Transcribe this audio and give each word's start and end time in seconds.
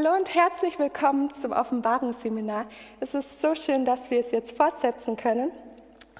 Hallo 0.00 0.14
und 0.14 0.32
herzlich 0.32 0.78
willkommen 0.78 1.34
zum 1.34 1.50
Offenbarungsseminar. 1.50 2.66
Es 3.00 3.14
ist 3.14 3.42
so 3.42 3.56
schön, 3.56 3.84
dass 3.84 4.12
wir 4.12 4.20
es 4.20 4.30
jetzt 4.30 4.56
fortsetzen 4.56 5.16
können. 5.16 5.50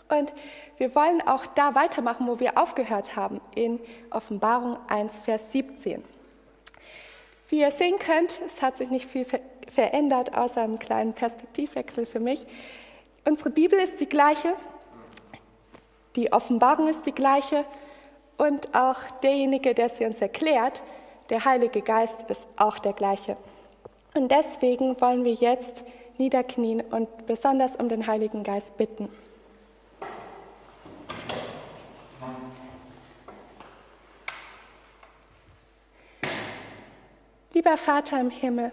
Und 0.09 0.35
wir 0.79 0.97
wollen 0.97 1.23
auch 1.23 1.47
da 1.47 1.77
weitermachen, 1.77 2.27
wo 2.27 2.41
wir 2.41 2.59
aufgehört 2.59 3.15
haben, 3.15 3.41
in 3.55 3.79
Offenbarung 4.11 4.77
1, 4.89 5.21
Vers 5.21 5.53
17. 5.53 6.03
Wie 7.51 7.61
ihr 7.61 7.71
sehen 7.71 8.01
könnt, 8.01 8.41
es 8.45 8.61
hat 8.63 8.79
sich 8.79 8.91
nicht 8.91 9.09
viel 9.09 9.25
verändert, 9.69 10.37
außer 10.37 10.61
einem 10.61 10.81
kleinen 10.81 11.13
Perspektivwechsel 11.13 12.05
für 12.05 12.19
mich. 12.19 12.49
Unsere 13.25 13.51
Bibel 13.51 13.79
ist 13.79 14.01
die 14.01 14.09
gleiche, 14.09 14.55
die 16.17 16.33
Offenbarung 16.33 16.89
ist 16.89 17.07
die 17.07 17.15
gleiche 17.15 17.65
und 18.39 18.75
auch 18.75 18.99
derjenige, 19.23 19.73
der 19.73 19.89
sie 19.89 20.05
uns 20.05 20.21
erklärt, 20.21 20.83
der 21.31 21.45
Heilige 21.45 21.81
Geist, 21.81 22.29
ist 22.29 22.45
auch 22.57 22.81
der 22.81 22.93
gleiche. 22.93 23.37
Und 24.15 24.31
deswegen 24.31 25.01
wollen 25.01 25.25
wir 25.25 25.35
jetzt 25.35 25.85
niederknien 26.19 26.81
und 26.81 27.27
besonders 27.27 27.77
um 27.77 27.89
den 27.89 28.07
Heiligen 28.07 28.43
Geist 28.43 28.77
bitten. 28.77 29.09
Lieber 37.53 37.77
Vater 37.77 38.21
im 38.21 38.31
Himmel, 38.31 38.73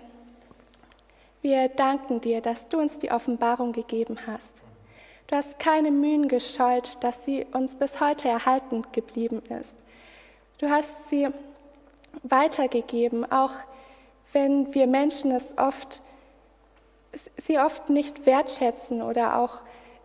wir 1.41 1.69
danken 1.69 2.21
dir, 2.21 2.41
dass 2.41 2.67
du 2.69 2.79
uns 2.79 2.99
die 2.99 3.11
Offenbarung 3.11 3.71
gegeben 3.71 4.17
hast. 4.27 4.61
Du 5.27 5.35
hast 5.35 5.57
keine 5.57 5.89
Mühen 5.89 6.27
gescheut, 6.27 6.91
dass 6.99 7.25
sie 7.25 7.45
uns 7.51 7.75
bis 7.75 7.99
heute 7.99 8.27
erhalten 8.29 8.83
geblieben 8.91 9.41
ist. 9.49 9.75
Du 10.59 10.69
hast 10.69 11.09
sie 11.09 11.29
weitergegeben, 12.23 13.31
auch 13.31 13.51
wenn 14.35 14.73
wir 14.73 14.85
Menschen 14.85 15.31
es 15.31 15.57
oft, 15.57 16.01
sie 17.37 17.57
oft 17.57 17.89
nicht 17.89 18.25
wertschätzen 18.25 19.01
oder 19.01 19.39
auch 19.39 19.61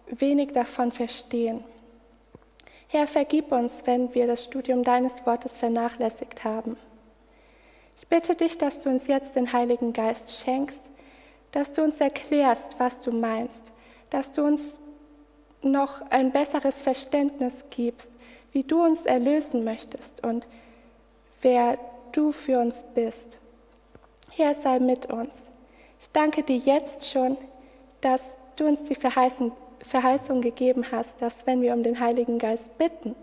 wenig 0.07 0.53
davon 0.53 0.93
verstehen. 0.93 1.65
Herr, 2.87 3.09
vergib 3.09 3.51
uns, 3.51 3.83
wenn 3.87 4.15
wir 4.15 4.29
das 4.29 4.45
Studium 4.45 4.85
deines 4.85 5.27
Wortes 5.27 5.59
vernachlässigt 5.59 6.45
haben. 6.45 6.77
Ich 7.97 8.07
bitte 8.07 8.37
dich, 8.37 8.57
dass 8.57 8.79
du 8.79 8.89
uns 8.89 9.09
jetzt 9.09 9.35
den 9.35 9.53
Heiligen 9.53 9.93
Geist 9.93 10.31
schenkst, 10.31 10.83
dass 11.51 11.73
du 11.73 11.83
uns 11.83 12.01
erklärst, 12.01 12.79
was 12.79 13.01
du 13.01 13.11
meinst, 13.11 13.73
dass 14.11 14.31
du 14.31 14.45
uns 14.45 14.79
noch 15.61 16.09
ein 16.11 16.31
besseres 16.31 16.81
Verständnis 16.81 17.65
gibst, 17.71 18.13
wie 18.53 18.63
du 18.63 18.85
uns 18.85 19.07
erlösen 19.07 19.65
möchtest 19.65 20.23
und 20.23 20.47
wer 21.43 21.79
du 22.13 22.31
für 22.31 22.61
uns 22.61 22.85
bist. 22.95 23.40
Herr, 24.37 24.55
sei 24.55 24.79
mit 24.79 25.07
uns. 25.07 25.35
Ich 26.01 26.11
danke 26.13 26.43
dir 26.43 26.57
jetzt 26.57 27.11
schon, 27.11 27.37
dass 28.01 28.35
du 28.57 28.67
uns 28.67 28.85
die 28.85 28.95
Verheißung, 28.95 29.53
gegeben 30.41 30.85
hast, 30.93 31.21
dass 31.21 31.47
wenn 31.47 31.63
wir 31.63 31.73
um 31.73 31.83
den 31.83 31.99
Heiligen 31.99 32.39
Geist 32.39 32.77
bitten, 32.79 33.17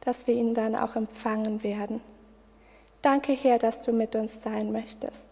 dass 0.00 0.26
wir 0.26 0.34
ihn 0.34 0.54
dann 0.54 0.74
auch 0.74 0.96
empfangen 0.96 1.62
werden. 1.62 2.00
Danke, 3.02 3.32
Herr, 3.32 3.58
dass 3.58 3.80
du 3.80 3.92
mit 3.92 4.16
uns 4.16 4.42
sein 4.42 4.72
möchtest. 4.72 5.28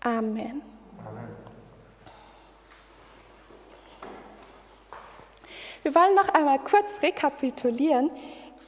Amen. 0.00 0.62
Amen. 1.06 1.44
Wir 5.82 5.94
wollen 5.94 6.14
noch 6.14 6.28
einmal 6.30 6.58
kurz 6.60 7.02
rekapitulieren, 7.02 8.10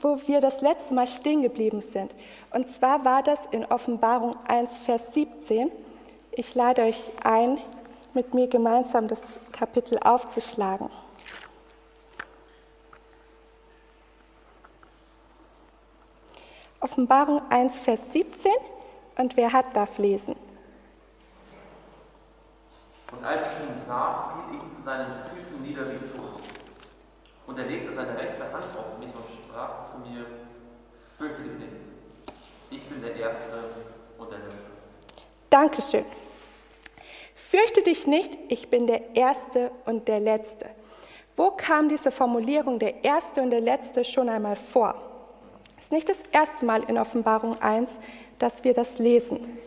wo 0.03 0.19
wir 0.27 0.41
das 0.41 0.61
letzte 0.61 0.93
Mal 0.93 1.09
stehen 1.09 1.43
geblieben 1.43 1.81
sind. 1.81 2.15
Und 2.53 2.71
zwar 2.71 3.05
war 3.07 3.23
das 3.23 3.47
in 3.47 3.65
Offenbarung 3.65 4.37
1, 4.47 4.77
Vers 4.79 5.15
17. 5.15 5.73
Ich 6.39 6.55
lade 6.55 6.83
euch 6.83 7.03
ein, 7.25 7.59
mit 8.13 8.35
mir 8.35 8.47
gemeinsam 8.47 9.09
das 9.09 9.19
Kapitel 9.53 9.99
aufzuschlagen. 9.99 10.91
Offenbarung 16.81 17.41
1, 17.49 17.81
Vers 17.81 18.13
17 18.13 18.53
und 19.17 19.35
wer 19.39 19.51
hat, 19.51 19.75
darf 19.75 19.97
lesen. 19.97 20.37
Und 23.13 23.25
als 23.25 23.49
ich 23.49 23.71
ihn 23.71 23.87
sah, 23.87 24.45
fiel 24.51 24.59
ich 24.59 24.75
zu 24.75 24.83
seinen 24.83 25.19
Füßen 25.33 25.63
nieder 25.63 25.91
wie 25.91 25.97
tot. 26.11 26.43
Und 27.47 27.59
er 27.59 27.65
legte 27.65 27.95
seine 27.95 28.15
rechte 28.15 28.43
Hand 28.53 28.77
auf 28.77 28.99
mich 28.99 29.09
und 29.09 29.25
sprach 29.49 29.79
zu 29.91 30.01
mir, 30.01 30.27
fürchte 31.17 31.45
dich 31.45 31.55
nicht, 31.55 31.77
ich 32.69 32.87
bin 32.91 33.01
der 33.01 33.17
Erste 33.17 33.71
und 34.19 34.31
der 34.31 34.41
Letzte. 34.41 34.67
Dankeschön. 35.49 36.05
Fürchte 37.49 37.83
dich 37.83 38.09
nicht, 38.09 38.37
ich 38.49 38.71
bin 38.71 38.89
der 38.89 39.15
Erste 39.15 39.71
und 39.85 40.09
der 40.09 40.19
Letzte. 40.19 40.69
Wo 41.37 41.53
kam 41.53 41.89
diese 41.89 42.11
Formulierung 42.11 42.81
der 42.81 43.05
Erste 43.05 43.41
und 43.41 43.51
der 43.51 43.61
Letzte 43.61 44.03
schon 44.03 44.29
einmal 44.29 44.57
vor? 44.57 44.97
Es 45.79 45.85
ist 45.85 45.93
nicht 45.93 46.09
das 46.09 46.19
erste 46.33 46.65
Mal 46.65 46.83
in 46.89 46.99
Offenbarung 46.99 47.61
1, 47.63 47.89
dass 48.41 48.65
wir 48.65 48.73
das 48.73 48.99
lesen. 48.99 49.59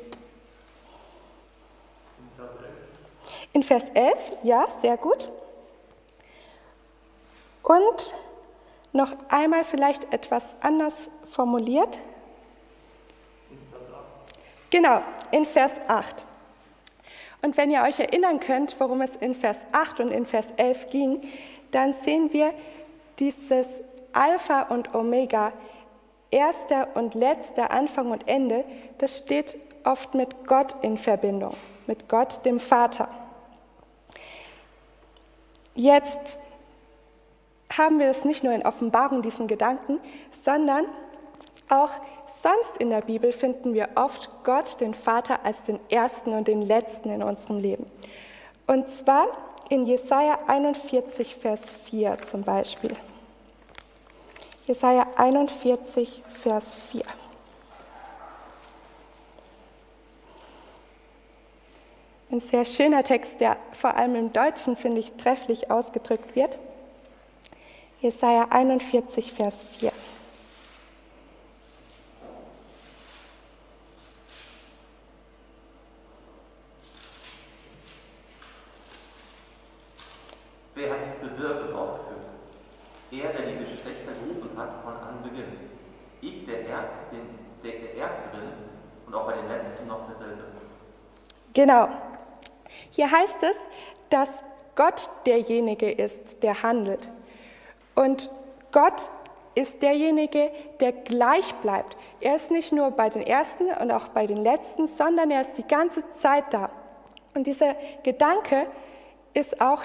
In 3.54 3.64
Vers 3.64 3.86
11, 3.94 4.40
ja, 4.44 4.68
sehr 4.82 4.98
gut. 4.98 5.30
Und 7.64 8.14
noch 8.92 9.14
einmal 9.30 9.64
vielleicht 9.64 10.12
etwas 10.12 10.44
anders 10.60 11.08
formuliert. 11.32 12.02
Genau, 14.70 15.02
in 15.32 15.46
Vers 15.46 15.80
8. 15.88 16.26
Und 17.42 17.58
wenn 17.58 17.72
ihr 17.72 17.84
euch 17.84 18.00
erinnern 18.00 18.40
könnt, 18.40 18.80
worum 18.80 19.02
es 19.02 19.16
in 19.16 19.34
Vers 19.34 19.58
8 19.72 20.02
und 20.02 20.12
in 20.12 20.26
Vers 20.26 20.48
11 20.58 20.90
ging, 20.90 21.22
dann 21.72 21.94
sehen 22.04 22.34
wir 22.34 22.54
dieses 23.20 23.68
Alpha 24.12 24.64
und 24.64 24.94
Omega, 24.94 25.54
erster 26.32 26.88
und 26.96 27.16
letzter 27.16 27.72
Anfang 27.72 28.12
und 28.12 28.28
Ende, 28.28 28.64
das 28.98 29.20
steht 29.20 29.58
oft 29.84 30.14
mit 30.14 30.46
Gott 30.48 30.76
in 30.82 30.98
Verbindung, 30.98 31.56
mit 31.88 32.10
Gott, 32.10 32.46
dem 32.46 32.60
Vater. 32.60 33.08
Jetzt 35.76 36.38
haben 37.78 38.00
wir 38.00 38.08
es 38.08 38.26
nicht 38.26 38.44
nur 38.44 38.54
in 38.54 38.66
Offenbarung, 38.66 39.22
diesen 39.22 39.48
Gedanken, 39.48 40.00
sondern 40.44 40.86
auch 41.70 41.92
Sonst 42.42 42.78
in 42.78 42.90
der 42.90 43.02
Bibel 43.02 43.34
finden 43.34 43.74
wir 43.74 43.90
oft 43.96 44.30
Gott, 44.46 44.80
den 44.80 44.94
Vater, 44.94 45.44
als 45.44 45.62
den 45.64 45.80
Ersten 45.90 46.32
und 46.32 46.48
den 46.48 46.62
Letzten 46.62 47.10
in 47.10 47.22
unserem 47.22 47.60
Leben. 47.60 47.86
Und 48.66 48.90
zwar 48.90 49.28
in 49.68 49.86
Jesaja 49.86 50.40
41, 50.48 51.36
Vers 51.36 51.74
4 51.74 52.18
zum 52.20 52.44
Beispiel. 52.44 52.96
Jesaja 54.68 55.06
41, 55.18 56.24
Vers 56.30 56.76
4. 56.76 57.02
Ein 62.32 62.40
sehr 62.40 62.64
schöner 62.64 63.04
Text, 63.04 63.42
der 63.42 63.58
vor 63.74 63.96
allem 63.96 64.16
im 64.16 64.32
Deutschen, 64.32 64.78
finde 64.78 65.00
ich, 65.00 65.12
trefflich 65.14 65.70
ausgedrückt 65.70 66.38
wird. 66.38 66.58
Jesaja 68.02 68.48
41, 68.52 69.34
Vers 69.34 69.66
4. 69.78 69.92
Genau. 91.60 91.90
Hier 92.90 93.12
heißt 93.12 93.44
es, 93.44 93.58
dass 94.10 94.30
Gott 94.78 95.10
derjenige 95.26 95.92
ist, 95.92 96.42
der 96.42 96.64
handelt. 96.64 97.10
Und 97.96 98.30
Gott 98.72 99.10
ist 99.56 99.82
derjenige, 99.82 100.52
der 100.80 100.94
gleich 100.94 101.54
bleibt. 101.56 101.98
Er 102.22 102.38
ist 102.38 102.50
nicht 102.50 102.72
nur 102.72 102.92
bei 102.92 103.10
den 103.10 103.24
Ersten 103.24 103.66
und 103.74 103.92
auch 103.92 104.08
bei 104.08 104.26
den 104.26 104.38
Letzten, 104.38 104.88
sondern 104.88 105.32
er 105.32 105.42
ist 105.42 105.58
die 105.58 105.68
ganze 105.68 106.02
Zeit 106.20 106.46
da. 106.52 106.70
Und 107.34 107.46
dieser 107.46 107.76
Gedanke 108.04 108.68
ist 109.34 109.60
auch, 109.60 109.84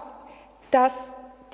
dass 0.71 0.93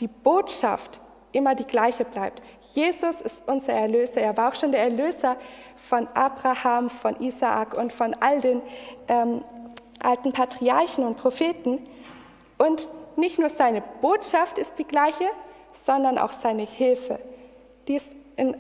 die 0.01 0.09
Botschaft 0.09 1.01
immer 1.33 1.55
die 1.55 1.65
gleiche 1.65 2.05
bleibt. 2.05 2.43
Jesus 2.75 3.23
ist 3.23 3.43
unser 3.47 3.73
Erlöser. 3.73 4.21
Er 4.21 4.37
war 4.37 4.51
auch 4.51 4.55
schon 4.55 4.73
der 4.73 4.83
Erlöser 4.83 5.37
von 5.77 6.07
Abraham, 6.13 6.91
von 6.91 7.19
Isaak 7.23 7.73
und 7.73 7.91
von 7.91 8.15
all 8.21 8.43
den 8.43 8.61
ähm, 9.09 9.43
alten 10.01 10.33
Patriarchen 10.33 11.05
und 11.05 11.17
Propheten. 11.17 11.87
Und 12.59 12.89
nicht 13.17 13.39
nur 13.39 13.49
seine 13.49 13.83
Botschaft 14.01 14.59
ist 14.59 14.79
die 14.79 14.85
gleiche, 14.85 15.27
sondern 15.73 16.19
auch 16.19 16.33
seine 16.33 16.63
Hilfe. 16.63 17.19
Die 17.89 17.97
ist 17.97 18.11
in 18.37 18.57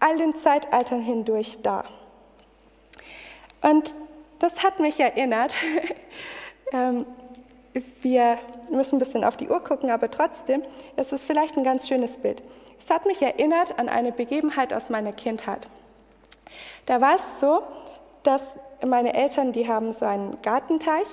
all 0.00 0.16
den 0.18 0.34
Zeitaltern 0.36 1.00
hindurch 1.00 1.58
da. 1.62 1.84
Und 3.62 3.94
das 4.38 4.62
hat 4.62 4.78
mich 4.80 5.00
erinnert. 5.00 5.56
ähm, 6.72 7.06
wir 8.02 8.38
müssen 8.70 8.96
ein 8.96 8.98
bisschen 8.98 9.24
auf 9.24 9.36
die 9.36 9.48
Uhr 9.48 9.60
gucken, 9.60 9.90
aber 9.90 10.10
trotzdem 10.10 10.62
ist 10.96 11.12
es 11.12 11.24
vielleicht 11.24 11.56
ein 11.56 11.64
ganz 11.64 11.88
schönes 11.88 12.18
Bild. 12.18 12.42
Es 12.78 12.90
hat 12.90 13.06
mich 13.06 13.22
erinnert 13.22 13.78
an 13.78 13.88
eine 13.88 14.12
Begebenheit 14.12 14.74
aus 14.74 14.90
meiner 14.90 15.12
Kindheit. 15.12 15.66
Da 16.86 17.00
war 17.00 17.14
es 17.14 17.40
so, 17.40 17.62
dass 18.22 18.54
meine 18.88 19.14
Eltern, 19.14 19.52
die 19.52 19.68
haben 19.68 19.92
so 19.92 20.04
einen 20.04 20.40
Gartenteich 20.42 21.06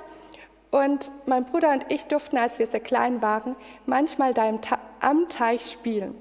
und 0.71 1.11
mein 1.25 1.45
Bruder 1.45 1.71
und 1.71 1.85
ich 1.89 2.05
durften, 2.05 2.37
als 2.37 2.59
wir 2.59 2.67
sehr 2.67 2.79
klein 2.79 3.21
waren, 3.21 3.55
manchmal 3.85 4.33
da 4.33 4.51
am 4.99 5.29
Teich 5.29 5.71
spielen. 5.71 6.15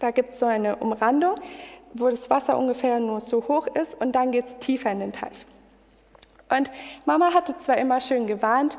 Da 0.00 0.10
gibt 0.10 0.30
es 0.30 0.40
so 0.40 0.46
eine 0.46 0.76
Umrandung, 0.76 1.34
wo 1.92 2.08
das 2.08 2.28
Wasser 2.30 2.58
ungefähr 2.58 2.98
nur 2.98 3.20
so 3.20 3.46
hoch 3.46 3.66
ist 3.68 4.00
und 4.00 4.12
dann 4.12 4.32
geht 4.32 4.46
es 4.46 4.58
tiefer 4.58 4.90
in 4.90 5.00
den 5.00 5.12
Teich. 5.12 5.46
Und 6.50 6.70
Mama 7.04 7.32
hatte 7.32 7.56
zwar 7.58 7.78
immer 7.78 8.00
schön 8.00 8.26
gewarnt, 8.26 8.78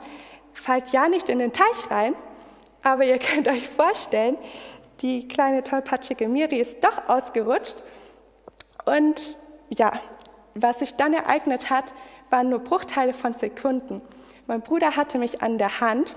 fallt 0.53 0.89
ja 0.91 1.07
nicht 1.07 1.29
in 1.29 1.39
den 1.39 1.53
Teich 1.53 1.89
rein, 1.89 2.13
aber 2.83 3.03
ihr 3.05 3.19
könnt 3.19 3.47
euch 3.47 3.67
vorstellen, 3.67 4.37
die 5.01 5.27
kleine 5.27 5.63
tollpatschige 5.63 6.27
Miri 6.27 6.59
ist 6.59 6.83
doch 6.83 7.09
ausgerutscht. 7.09 7.75
Und 8.85 9.37
ja, 9.69 9.93
was 10.55 10.79
sich 10.79 10.95
dann 10.95 11.13
ereignet 11.13 11.69
hat, 11.69 11.93
waren 12.29 12.49
nur 12.49 12.59
Bruchteile 12.59 13.13
von 13.13 13.33
Sekunden. 13.33 14.01
Mein 14.47 14.61
Bruder 14.61 14.95
hatte 14.95 15.17
mich 15.17 15.41
an 15.41 15.57
der 15.57 15.79
Hand 15.81 16.15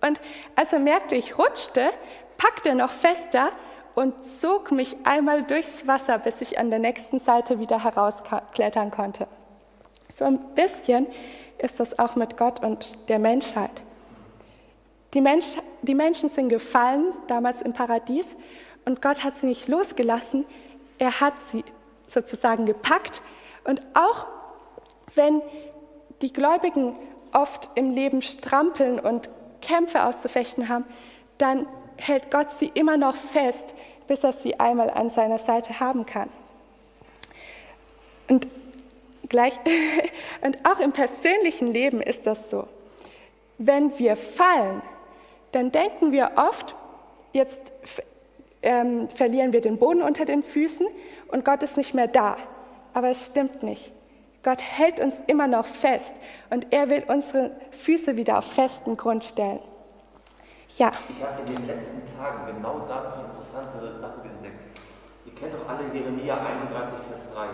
und 0.00 0.20
als 0.56 0.72
er 0.72 0.78
merkte, 0.78 1.16
ich 1.16 1.38
rutschte, 1.38 1.90
packte 2.36 2.70
er 2.70 2.74
noch 2.74 2.90
fester 2.90 3.50
und 3.94 4.14
zog 4.40 4.70
mich 4.70 4.96
einmal 5.04 5.44
durchs 5.44 5.86
Wasser, 5.86 6.18
bis 6.18 6.40
ich 6.40 6.58
an 6.58 6.70
der 6.70 6.78
nächsten 6.78 7.18
Seite 7.18 7.58
wieder 7.58 7.82
herausklettern 7.82 8.90
konnte. 8.90 9.26
So 10.16 10.24
ein 10.24 10.38
bisschen 10.54 11.06
ist 11.58 11.80
das 11.80 11.98
auch 11.98 12.16
mit 12.16 12.36
Gott 12.36 12.62
und 12.62 13.08
der 13.08 13.18
Menschheit. 13.18 13.70
Die, 15.14 15.20
Mensch, 15.20 15.56
die 15.82 15.94
Menschen 15.94 16.28
sind 16.28 16.48
gefallen, 16.48 17.12
damals 17.28 17.62
im 17.62 17.72
Paradies, 17.72 18.26
und 18.84 19.00
Gott 19.00 19.24
hat 19.24 19.38
sie 19.38 19.46
nicht 19.46 19.68
losgelassen, 19.68 20.44
er 20.98 21.20
hat 21.20 21.34
sie 21.50 21.64
sozusagen 22.06 22.66
gepackt. 22.66 23.22
Und 23.64 23.80
auch 23.94 24.26
wenn 25.14 25.42
die 26.22 26.32
Gläubigen 26.32 26.96
oft 27.32 27.70
im 27.74 27.90
Leben 27.90 28.22
strampeln 28.22 28.98
und 28.98 29.28
Kämpfe 29.60 30.04
auszufechten 30.04 30.68
haben, 30.68 30.84
dann 31.38 31.66
hält 31.96 32.30
Gott 32.30 32.50
sie 32.58 32.70
immer 32.74 32.96
noch 32.96 33.16
fest, 33.16 33.74
bis 34.06 34.24
er 34.24 34.32
sie 34.32 34.58
einmal 34.60 34.90
an 34.90 35.10
seiner 35.10 35.38
Seite 35.38 35.80
haben 35.80 36.06
kann. 36.06 36.28
Und 38.28 38.46
gleich 39.28 39.54
und 40.42 40.58
auch 40.64 40.80
im 40.80 40.92
persönlichen 40.92 41.66
Leben 41.66 42.00
ist 42.00 42.26
das 42.26 42.50
so. 42.50 42.68
Wenn 43.58 43.98
wir 43.98 44.16
fallen, 44.16 44.82
dann 45.52 45.70
denken 45.70 46.12
wir 46.12 46.32
oft, 46.36 46.74
jetzt 47.32 47.72
ähm, 48.62 49.08
verlieren 49.08 49.52
wir 49.52 49.60
den 49.60 49.78
Boden 49.78 50.02
unter 50.02 50.24
den 50.24 50.42
Füßen 50.42 50.86
und 51.28 51.44
Gott 51.44 51.62
ist 51.62 51.76
nicht 51.76 51.94
mehr 51.94 52.08
da. 52.08 52.36
Aber 52.92 53.08
es 53.08 53.26
stimmt 53.26 53.62
nicht. 53.62 53.92
Gott 54.42 54.60
hält 54.60 55.00
uns 55.00 55.16
immer 55.26 55.46
noch 55.46 55.66
fest 55.66 56.14
und 56.50 56.72
er 56.72 56.90
will 56.90 57.04
unsere 57.08 57.52
Füße 57.70 58.16
wieder 58.16 58.38
auf 58.38 58.52
festen 58.52 58.96
Grund 58.96 59.24
stellen. 59.24 59.60
Ja. 60.76 60.92
Ich 61.08 61.24
habe 61.24 61.42
in 61.42 61.56
den 61.56 61.66
letzten 61.66 62.02
Tagen 62.18 62.54
genau 62.54 62.84
dazu 62.86 63.20
interessante 63.20 63.98
Sachen 63.98 64.28
entdeckt. 64.28 64.64
Ihr 65.24 65.34
kennt 65.34 65.54
doch 65.54 65.68
alle 65.68 65.84
Jeremia 65.92 66.36
31, 66.36 66.94
Vers 67.08 67.28
3. 67.32 67.46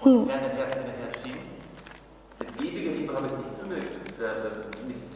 Und 0.00 0.20
hm. 0.20 0.28
werden 0.28 0.48
den 0.48 0.56
Vers 0.56 0.70
mit 0.76 0.86
dem 0.86 0.94
Herrn. 0.94 1.38
Mit 2.38 2.64
ewiger 2.64 2.92
Liebe 2.92 3.14
habe 3.14 3.26
ich 3.26 3.48
dich 3.48 3.58
zu 3.58 3.66
mir 3.66 3.76
äh, 3.78 3.82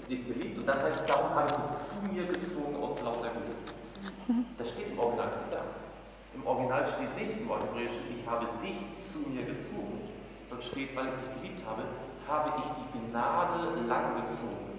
nicht 0.09 0.27
geliebt. 0.27 0.59
Und 0.59 0.69
dann 0.69 0.83
heißt 0.83 1.01
es, 1.01 1.07
darum 1.07 1.35
habe 1.35 1.47
ich 1.47 1.55
dich 1.69 1.77
zu 1.77 2.13
mir 2.13 2.27
gezogen 2.27 2.77
aus 2.83 3.01
lauter 3.03 3.31
Güte. 3.31 4.43
Das 4.59 4.69
steht 4.71 4.91
im 4.91 4.99
Original 4.99 5.27
nicht 5.27 5.53
da. 5.53 5.72
Im 6.43 6.49
Original 6.49 6.83
steht 6.91 7.15
nicht 7.15 7.39
im 7.39 7.47
Hebräischen, 7.47 8.03
ich 8.11 8.27
habe 8.27 8.49
dich 8.59 8.75
zu 8.99 9.31
mir 9.31 9.47
gezogen. 9.47 10.11
Dort 10.51 10.65
steht, 10.65 10.91
weil 10.97 11.07
ich 11.07 11.15
dich 11.23 11.31
geliebt 11.39 11.63
habe, 11.63 11.87
habe 12.27 12.59
ich 12.59 12.67
die 12.67 12.99
Gnade 12.99 13.79
lang 13.87 14.27
gezogen. 14.27 14.75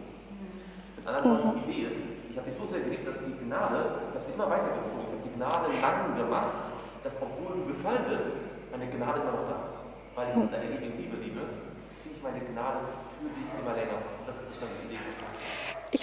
Mit 0.98 1.08
anderen 1.08 1.24
Worten, 1.24 1.64
die 1.64 1.72
Idee 1.72 1.88
ist, 1.88 2.04
ich 2.30 2.36
habe 2.36 2.50
dich 2.50 2.60
so 2.60 2.66
sehr 2.66 2.82
geliebt, 2.82 3.08
dass 3.08 3.24
die 3.24 3.32
Gnade, 3.48 4.04
ich 4.10 4.16
habe 4.16 4.26
sie 4.26 4.34
immer 4.34 4.50
weitergezogen, 4.50 5.08
ich 5.08 5.14
habe 5.16 5.24
die 5.24 5.36
Gnade 5.40 5.68
lang 5.80 6.18
gemacht, 6.20 6.68
dass 7.02 7.22
obwohl 7.24 7.56
du 7.56 7.72
gefallen 7.72 8.12
bist, 8.12 8.44
meine 8.68 8.92
Gnade 8.92 9.22
immer 9.24 9.32
noch 9.32 9.48
da 9.48 9.64
ist. 9.64 9.88
Weil 10.16 10.30
ich 10.30 10.36
mit 10.36 10.54
einer 10.54 10.68
ewigen 10.68 11.00
Liebe 11.00 11.16
liebe, 11.16 11.42
ziehe 11.88 12.16
ich 12.16 12.22
meine 12.22 12.44
Gnade 12.44 12.84
für 13.16 13.32
dich 13.32 13.48
immer 13.56 13.72
länger. 13.72 14.04
Das 14.28 14.36
ist 14.36 14.52
sozusagen 14.52 14.76
die 14.84 15.00
Idee. 15.00 15.00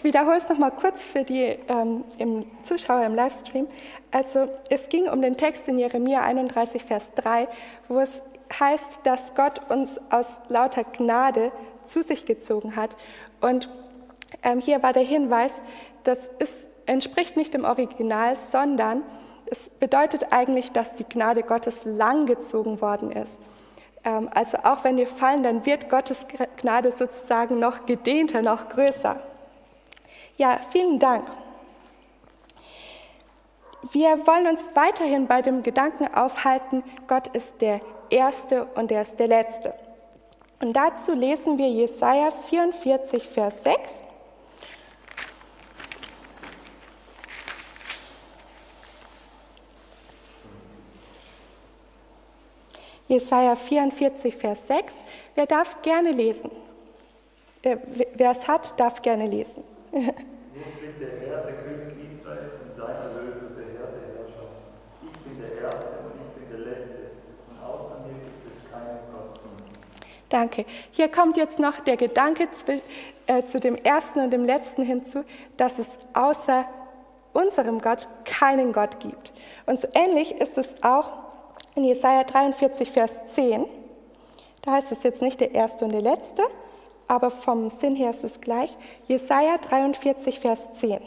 Ich 0.01 0.05
wiederhole 0.05 0.39
es 0.39 0.49
nochmal 0.49 0.71
kurz 0.71 1.05
für 1.05 1.25
die 1.25 1.59
ähm, 1.69 2.05
im 2.17 2.47
Zuschauer 2.63 3.05
im 3.05 3.15
Livestream. 3.15 3.69
Also 4.11 4.49
es 4.71 4.89
ging 4.89 5.07
um 5.11 5.21
den 5.21 5.37
Text 5.37 5.69
in 5.69 5.79
Jeremia 5.79 6.23
31, 6.23 6.83
Vers 6.83 7.13
3, 7.17 7.47
wo 7.87 8.01
es 8.01 8.23
heißt, 8.59 9.01
dass 9.05 9.35
Gott 9.35 9.61
uns 9.69 10.01
aus 10.09 10.27
lauter 10.49 10.85
Gnade 10.85 11.53
zu 11.85 12.03
sich 12.03 12.25
gezogen 12.25 12.77
hat. 12.77 12.97
Und 13.43 13.69
ähm, 14.43 14.61
hier 14.61 14.83
war 14.83 14.95
der 14.95 15.03
Hinweis, 15.03 15.53
das 16.05 16.31
ist, 16.39 16.55
entspricht 16.87 17.37
nicht 17.37 17.53
dem 17.53 17.65
Original, 17.65 18.37
sondern 18.37 19.03
es 19.51 19.69
bedeutet 19.69 20.33
eigentlich, 20.33 20.73
dass 20.73 20.95
die 20.95 21.05
Gnade 21.05 21.43
Gottes 21.43 21.83
langgezogen 21.85 22.81
worden 22.81 23.13
ist. 23.13 23.39
Ähm, 24.07 24.31
also 24.33 24.57
auch 24.65 24.83
wenn 24.83 24.97
wir 24.97 25.07
fallen, 25.07 25.43
dann 25.43 25.67
wird 25.67 25.91
Gottes 25.91 26.27
Gnade 26.57 26.91
sozusagen 26.91 27.59
noch 27.59 27.85
gedehnter, 27.85 28.41
noch 28.41 28.71
größer. 28.71 29.21
Ja, 30.41 30.59
vielen 30.71 30.99
Dank. 30.99 31.31
Wir 33.93 34.27
wollen 34.27 34.47
uns 34.47 34.71
weiterhin 34.73 35.27
bei 35.27 35.43
dem 35.43 35.63
Gedanken 35.63 36.15
aufhalten, 36.15 36.83
Gott 37.07 37.27
ist 37.37 37.61
der 37.61 37.81
Erste 38.09 38.65
und 38.75 38.91
er 38.91 39.03
ist 39.03 39.19
der 39.19 39.29
Letzte. 39.29 39.75
Und 40.59 40.75
dazu 40.75 41.13
lesen 41.13 41.59
wir 41.59 41.69
Jesaja 41.69 42.31
44, 42.31 43.29
Vers 43.29 43.63
6. 43.63 44.03
Jesaja 53.09 53.57
44, 53.57 54.35
Vers 54.35 54.67
6. 54.69 54.95
Wer 55.35 55.45
darf 55.45 55.83
gerne 55.83 56.13
lesen? 56.13 56.51
Äh, 57.61 57.77
wer 58.15 58.31
es 58.31 58.49
hat, 58.49 58.81
darf 58.81 59.03
gerne 59.03 59.27
lesen. 59.27 59.63
Danke. 70.31 70.65
Hier 70.93 71.09
kommt 71.09 71.37
jetzt 71.37 71.59
noch 71.59 71.81
der 71.81 71.97
Gedanke 71.97 72.49
zu, 72.53 72.81
äh, 73.27 73.43
zu 73.45 73.59
dem 73.59 73.75
Ersten 73.75 74.21
und 74.21 74.31
dem 74.31 74.45
Letzten 74.45 74.83
hinzu, 74.83 75.25
dass 75.57 75.79
es 75.79 75.89
außer 76.15 76.65
unserem 77.33 77.81
Gott 77.81 78.09
keinen 78.25 78.73
Gott 78.73 79.01
gibt. 79.01 79.33
Und 79.67 79.81
so 79.81 79.89
ähnlich 79.93 80.33
ist 80.41 80.57
es 80.57 80.69
auch 80.83 81.11
in 81.75 81.85
Jesaja 81.85 82.25
43, 82.25 82.91
Vers 82.91 83.11
10. 83.35 83.67
Da 84.63 84.73
heißt 84.73 84.93
es 84.93 85.03
jetzt 85.03 85.21
nicht 85.21 85.41
der 85.41 85.53
erste 85.53 85.85
und 85.85 85.93
der 85.93 86.03
letzte, 86.03 86.43
aber 87.11 87.33
vom 87.33 87.71
Sinn 87.71 87.97
her 87.97 88.11
ist 88.11 88.23
es 88.23 88.41
gleich. 88.41 88.71
Jesaja 89.09 89.59
43, 89.59 90.39
Vers 90.39 90.61
10. 90.75 91.01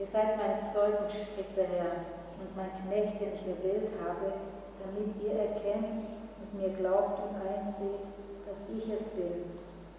Ihr 0.00 0.06
seid 0.06 0.36
meine 0.36 0.60
Zeugen, 0.72 1.08
spricht 1.08 1.56
der 1.56 1.68
Herr, 1.68 1.92
und 2.40 2.56
mein 2.56 2.70
Knecht, 2.88 3.20
den 3.20 3.34
ich 3.34 3.46
erwählt 3.46 3.92
habe, 4.04 4.32
damit 4.80 5.14
ihr 5.22 5.38
erkennt, 5.38 6.06
und 6.40 6.60
mir 6.60 6.70
glaubt 6.70 7.20
und 7.20 7.36
einseht, 7.36 8.08
dass 8.48 8.58
ich 8.74 8.92
es 8.92 9.04
bin. 9.10 9.44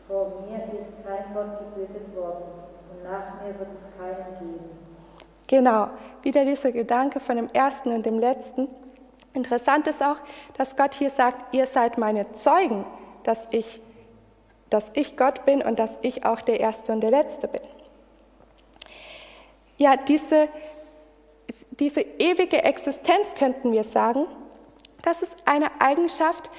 Vor 0.09 0.43
mir 0.45 0.77
ist 0.77 0.89
kein 1.05 1.33
Gott 1.33 1.59
gebildet 1.59 2.13
worden 2.13 2.70
nach 3.03 3.41
mir 3.41 3.57
wird 3.59 3.69
es 3.75 3.87
keinen 3.97 4.39
geben. 4.39 4.69
Genau, 5.47 5.89
wieder 6.21 6.45
dieser 6.45 6.71
Gedanke 6.71 7.19
von 7.19 7.35
dem 7.35 7.47
Ersten 7.51 7.91
und 7.93 8.05
dem 8.05 8.19
Letzten. 8.19 8.69
Interessant 9.33 9.87
ist 9.87 10.01
auch, 10.01 10.17
dass 10.57 10.75
Gott 10.75 10.93
hier 10.93 11.09
sagt, 11.09 11.53
ihr 11.53 11.67
seid 11.67 11.97
meine 11.97 12.31
Zeugen, 12.33 12.85
dass 13.23 13.47
ich, 13.51 13.81
dass 14.69 14.85
ich 14.93 15.17
Gott 15.17 15.45
bin 15.45 15.61
und 15.61 15.79
dass 15.79 15.91
ich 16.01 16.25
auch 16.25 16.41
der 16.41 16.59
Erste 16.59 16.91
und 16.91 17.01
der 17.01 17.11
Letzte 17.11 17.47
bin. 17.47 17.61
Ja, 19.77 19.97
diese, 19.97 20.47
diese 21.71 22.01
ewige 22.01 22.63
Existenz 22.63 23.35
könnten 23.35 23.71
wir 23.71 23.83
sagen, 23.83 24.27
das 25.01 25.21
ist 25.21 25.35
eine 25.45 25.69
Eigenschaft, 25.79 26.49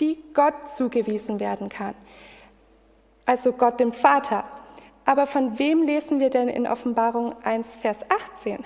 die 0.00 0.18
Gott 0.32 0.68
zugewiesen 0.74 1.40
werden 1.40 1.68
kann. 1.68 1.94
Also 3.26 3.52
Gott 3.52 3.78
dem 3.78 3.92
Vater. 3.92 4.44
Aber 5.10 5.26
von 5.26 5.58
wem 5.58 5.82
lesen 5.82 6.20
wir 6.20 6.30
denn 6.30 6.46
in 6.46 6.68
Offenbarung 6.68 7.34
1, 7.42 7.74
Vers 7.74 7.96
18? 8.36 8.64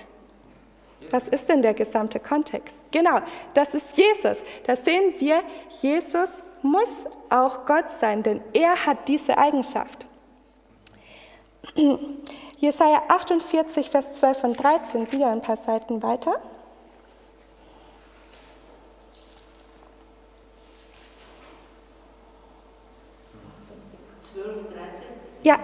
Was 1.09 1.27
ist 1.27 1.49
denn 1.49 1.63
der 1.63 1.73
gesamte 1.73 2.21
Kontext? 2.21 2.77
Genau, 2.91 3.21
das 3.55 3.73
ist 3.75 3.97
Jesus. 3.97 4.37
Da 4.67 4.77
sehen 4.77 5.15
wir, 5.21 5.43
Jesus 5.81 6.29
muss 6.61 6.91
auch 7.31 7.65
Gott 7.65 7.87
sein, 7.99 8.23
denn 8.23 8.43
er 8.53 8.85
hat 8.85 9.09
diese 9.09 9.39
Eigenschaft. 9.39 10.05
Jesaja 12.59 13.05
48, 13.09 13.89
Vers 13.89 14.13
12 14.13 14.45
und 14.45 14.63
13, 14.63 15.13
wieder 15.13 15.31
ein 15.31 15.41
paar 15.41 15.57
Seiten 15.57 16.03
weiter. 16.03 16.43
Ja. 25.43 25.59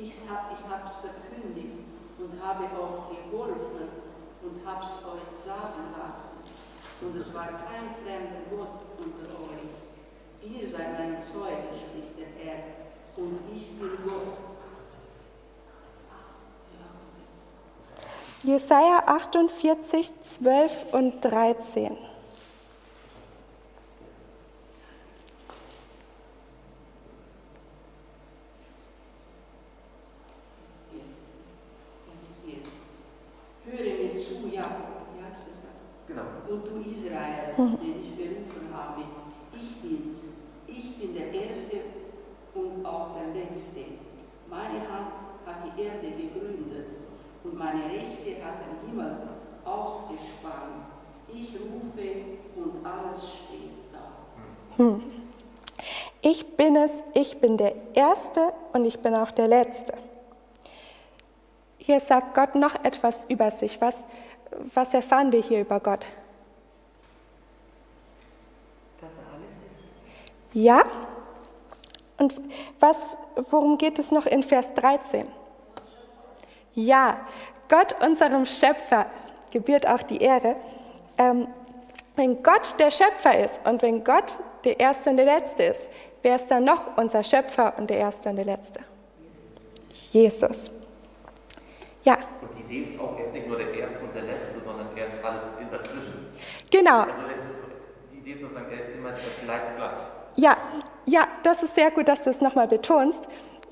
Ich 0.00 0.70
habe 0.70 0.84
es 0.86 0.96
verkündigt 0.96 1.78
und 2.18 2.42
habe 2.42 2.64
auch 2.64 3.10
geholfen 3.10 3.88
und 4.42 4.66
habe 4.66 4.84
es 4.84 4.92
euch 5.04 5.44
sagen 5.44 5.94
lassen. 5.98 6.28
Und 7.00 7.16
es 7.16 7.27
war 7.38 7.46
kein 7.46 7.94
fremder 8.02 8.42
Gott 8.50 8.82
unter 8.98 9.30
euch. 9.46 9.70
Ihr 10.42 10.68
seid 10.68 10.98
meine 10.98 11.20
Zeugen, 11.20 11.68
spricht 11.70 12.18
der 12.18 12.26
Herr, 12.44 12.64
und 13.16 13.38
ich 13.54 13.78
bin 13.78 13.90
Gott. 14.04 14.36
Jesaja 18.42 19.02
48, 19.06 20.12
12 20.22 20.86
und 20.92 21.20
13. 21.20 21.96
den 37.58 38.00
ich 38.02 38.14
berufen 38.16 38.72
habe. 38.72 39.02
Ich 39.52 39.76
bin's. 39.82 40.28
Ich 40.66 40.96
bin 40.96 41.14
der 41.14 41.32
Erste 41.32 41.76
und 42.54 42.84
auch 42.86 43.08
der 43.16 43.42
Letzte. 43.42 43.80
Meine 44.48 44.80
Hand 44.88 45.12
hat 45.44 45.56
die 45.64 45.82
Erde 45.82 46.10
gegründet 46.10 46.86
und 47.42 47.58
meine 47.58 47.84
Rechte 47.84 48.44
hat 48.44 48.60
den 48.60 48.88
Himmel 48.88 49.16
ausgespannt. 49.64 50.86
Ich 51.28 51.54
rufe 51.54 52.08
und 52.56 52.86
alles 52.86 53.28
steht 53.28 53.92
da. 53.92 54.82
Hm. 54.82 55.02
Ich 56.22 56.56
bin 56.56 56.76
es, 56.76 56.92
ich 57.38 57.40
bin 57.40 57.56
der 57.56 57.72
Erste 57.94 58.52
und 58.72 58.84
ich 58.84 58.98
bin 58.98 59.14
auch 59.14 59.30
der 59.30 59.46
Letzte. 59.46 59.94
Hier 61.76 62.00
sagt 62.00 62.34
Gott 62.34 62.56
noch 62.56 62.84
etwas 62.84 63.26
über 63.26 63.52
sich. 63.52 63.80
Was, 63.80 64.02
was 64.74 64.92
erfahren 64.92 65.30
wir 65.30 65.40
hier 65.40 65.60
über 65.60 65.78
Gott? 65.78 66.04
Ja? 70.52 70.82
Und 72.16 72.34
was, 72.80 72.96
worum 73.50 73.78
geht 73.78 74.00
es 74.00 74.10
noch 74.10 74.26
in 74.26 74.42
Vers 74.42 74.74
13? 74.74 75.28
Ja, 76.74 77.20
Gott, 77.68 77.94
unserem 78.04 78.46
Schöpfer, 78.46 79.04
gebührt 79.52 79.86
auch 79.86 80.02
die 80.02 80.20
Ehre. 80.20 80.56
Ähm, 81.16 81.46
wenn 82.16 82.42
Gott 82.42 82.74
der 82.80 82.90
Schöpfer 82.90 83.38
ist 83.38 83.60
und 83.64 83.80
wenn 83.82 84.02
Gott 84.02 84.40
der 84.64 84.80
Erste 84.80 85.10
und 85.10 85.18
der 85.18 85.26
Letzte 85.26 85.62
ist, 85.62 85.88
wer 86.22 86.36
ist 86.36 86.48
dann 86.48 86.64
noch 86.64 86.96
unser 86.96 87.22
Schöpfer 87.22 87.74
und 87.78 87.88
der 87.90 87.98
Erste 87.98 88.30
und 88.30 88.36
der 88.36 88.44
Letzte? 88.44 88.80
Jesus. 90.12 90.70
Ja. 92.04 92.18
Und 92.40 92.50
die 92.56 92.62
Idee 92.62 92.90
ist 92.90 93.00
auch, 93.00 93.18
er 93.18 93.24
ist 93.24 93.32
nicht 93.32 93.46
nur 93.46 93.58
der 93.58 93.72
Erste 93.74 93.98
und 94.00 94.14
der 94.14 94.22
Letzte, 94.22 94.60
sondern 94.60 94.88
er 94.96 95.06
ist 95.06 95.24
alles 95.24 95.42
in 95.60 95.70
dazwischen. 95.70 96.26
Genau. 96.70 97.00
Also 97.00 97.12
ist, 97.34 97.62
die 98.12 98.18
Idee 98.18 98.32
ist 98.32 98.40
sozusagen, 98.40 98.70
er 98.70 98.80
ist 98.80 98.94
immer, 98.94 99.10
er 99.10 99.44
bleibt 99.44 99.76
gleich. 99.76 99.90
Ja, 100.36 100.56
ja, 101.06 101.26
das 101.42 101.62
ist 101.62 101.74
sehr 101.74 101.90
gut, 101.90 102.08
dass 102.08 102.22
du 102.22 102.30
es 102.30 102.40
nochmal 102.40 102.68
betonst. 102.68 103.28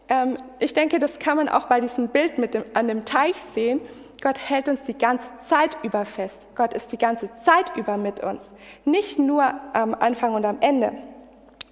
Ähm, 0.09 0.37
ich 0.59 0.73
denke, 0.73 0.99
das 0.99 1.19
kann 1.19 1.37
man 1.37 1.49
auch 1.49 1.67
bei 1.67 1.81
diesem 1.81 2.09
Bild 2.09 2.39
mit 2.39 2.55
dem, 2.55 2.65
an 2.75 2.89
dem 2.89 3.05
Teich 3.05 3.37
sehen. 3.55 3.81
Gott 4.23 4.39
hält 4.39 4.69
uns 4.69 4.83
die 4.83 4.97
ganze 4.97 5.29
Zeit 5.49 5.77
über 5.83 6.05
fest. 6.05 6.47
Gott 6.55 6.75
ist 6.75 6.91
die 6.93 6.99
ganze 6.99 7.29
Zeit 7.45 7.77
über 7.77 7.97
mit 7.97 8.21
uns. 8.21 8.51
Nicht 8.85 9.19
nur 9.19 9.55
am 9.73 9.95
Anfang 9.95 10.35
und 10.35 10.45
am 10.45 10.59
Ende, 10.61 10.93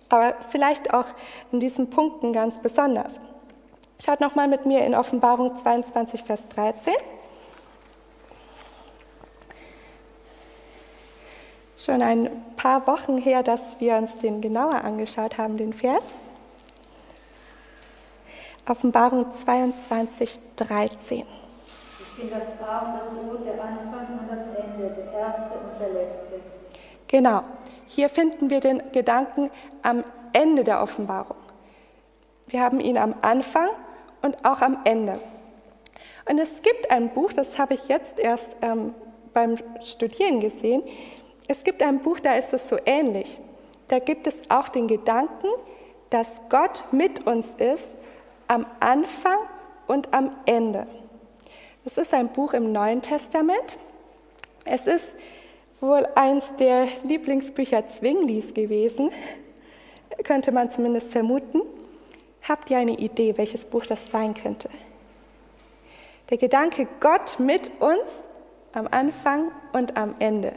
aber 0.09 0.35
vielleicht 0.51 0.93
auch 0.93 1.07
in 1.53 1.61
diesen 1.61 1.91
Punkten 1.91 2.33
ganz 2.33 2.59
besonders. 2.59 3.21
Schaut 4.05 4.21
nochmal 4.21 4.49
mit 4.49 4.67
mir 4.67 4.85
in 4.85 4.95
Offenbarung 4.95 5.57
22, 5.57 6.23
Vers 6.25 6.47
13. 6.49 6.95
schon 11.85 12.03
ein 12.03 12.31
paar 12.57 12.87
Wochen 12.87 13.19
her, 13.19 13.43
dass 13.43 13.79
wir 13.79 13.97
uns 13.97 14.17
den 14.19 14.41
genauer 14.41 14.85
angeschaut 14.85 15.39
haben, 15.39 15.57
den 15.57 15.73
Vers. 15.73 16.05
Offenbarung 18.67 19.31
22, 19.33 20.41
13. 20.57 21.25
Ich 21.99 22.23
bin 22.23 22.31
das 22.31 22.47
A 22.67 22.79
und 22.79 22.95
das 22.95 23.09
O, 23.13 23.45
der 23.45 23.63
Anfang 23.63 24.19
und 24.21 24.31
das 24.31 24.47
Ende, 24.47 24.95
der 24.95 25.13
Erste 25.13 25.59
und 25.59 25.81
der 25.81 25.91
Letzte. 25.91 26.41
Genau, 27.09 27.43
hier 27.95 28.09
finden 28.09 28.51
wir 28.51 28.61
den 28.61 28.83
Gedanken 28.93 29.51
am 29.83 30.05
Ende 30.33 30.65
der 30.65 30.83
Offenbarung. 30.83 31.37
Wir 32.47 32.61
haben 32.61 32.81
ihn 32.81 32.99
am 32.99 33.15
Anfang 33.23 33.69
und 34.23 34.45
auch 34.45 34.61
am 34.61 34.79
Ende. 34.85 35.21
Und 36.29 36.39
es 36.39 36.63
gibt 36.63 36.91
ein 36.91 37.11
Buch, 37.11 37.33
das 37.33 37.59
habe 37.59 37.75
ich 37.75 37.89
jetzt 37.89 38.19
erst 38.19 38.57
ähm, 38.63 38.95
beim 39.33 39.57
Studieren 39.85 40.41
gesehen, 40.41 40.83
es 41.47 41.63
gibt 41.63 41.83
ein 41.83 41.99
Buch, 42.01 42.21
da 42.21 42.35
ist 42.35 42.53
es 42.55 42.69
so 42.69 42.79
ähnlich. 42.87 43.39
Da 43.89 43.99
gibt 43.99 44.27
es 44.27 44.35
auch 44.49 44.69
den 44.71 44.89
Gedanken, 44.89 45.49
dass 46.09 46.41
Gott 46.49 46.85
mit 46.91 47.27
uns 47.27 47.55
ist 47.59 47.95
am 48.49 48.65
Anfang 48.81 49.39
und 49.87 50.13
am 50.15 50.31
Ende. 50.47 50.87
Das 51.85 51.99
ist 51.99 52.15
ein 52.15 52.29
Buch 52.29 52.55
im 52.55 52.73
Neuen 52.73 53.03
Testament. 53.03 53.79
Es 54.65 54.87
ist 54.87 55.15
wohl 55.85 56.07
eins 56.15 56.45
der 56.59 56.89
Lieblingsbücher 57.05 57.87
Zwinglis 57.89 58.55
gewesen, 58.55 59.11
könnte 60.25 60.53
man 60.53 60.71
zumindest 60.71 61.13
vermuten. 61.13 61.63
Habt 62.43 62.71
ihr 62.71 62.79
eine 62.79 62.99
Idee, 62.99 63.37
welches 63.37 63.65
Buch 63.65 63.87
das 63.87 64.11
sein 64.11 64.35
könnte? 64.35 64.69
Der 66.31 66.39
Gedanke 66.39 66.89
Gott 67.01 67.39
mit 67.39 67.71
uns 67.81 68.11
am 68.73 68.89
Anfang 68.91 69.53
und 69.73 69.97
am 69.97 70.15
Ende. 70.19 70.53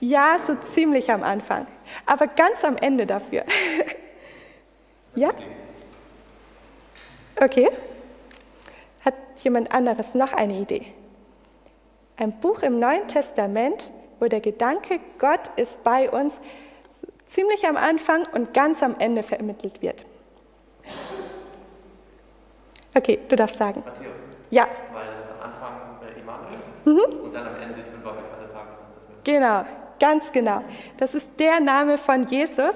Ja, 0.00 0.38
so 0.44 0.54
ziemlich 0.54 1.10
am 1.12 1.22
Anfang, 1.22 1.66
aber 2.06 2.26
ganz 2.26 2.64
am 2.64 2.76
Ende 2.76 3.06
dafür. 3.06 3.44
ja? 5.14 5.30
Okay. 7.38 7.68
Hat 9.04 9.14
jemand 9.42 9.72
anderes 9.72 10.14
noch 10.14 10.32
eine 10.32 10.54
Idee? 10.58 10.86
Ein 12.20 12.32
Buch 12.32 12.60
im 12.60 12.78
Neuen 12.78 13.08
Testament, 13.08 13.90
wo 14.18 14.26
der 14.26 14.40
Gedanke, 14.40 15.00
Gott 15.18 15.48
ist 15.56 15.82
bei 15.82 16.10
uns, 16.10 16.38
ziemlich 17.26 17.66
am 17.66 17.78
Anfang 17.78 18.26
und 18.34 18.52
ganz 18.52 18.82
am 18.82 18.94
Ende 18.98 19.22
vermittelt 19.22 19.80
wird. 19.80 20.04
Okay, 22.94 23.20
du 23.26 23.36
darfst 23.36 23.56
sagen. 23.56 23.82
Matthäus. 23.86 24.26
Ja. 24.50 24.66
Weil 24.92 25.08
es 25.16 25.30
am 25.40 25.50
Anfang 25.50 25.74
äh, 26.14 26.20
Immanuel 26.20 26.58
mhm. 26.84 27.24
und 27.24 27.32
dann 27.32 27.46
am 27.46 27.56
Ende, 27.56 27.80
ich 27.80 27.86
bin 27.86 28.02
bei 28.02 28.10
euch 28.10 28.16
alle 28.36 28.52
Tage. 28.52 28.68
Genau, 29.24 29.64
Ganz 30.00 30.32
genau. 30.32 30.62
Das 30.96 31.14
ist 31.14 31.28
der 31.38 31.60
Name 31.60 31.98
von 31.98 32.24
Jesus, 32.24 32.74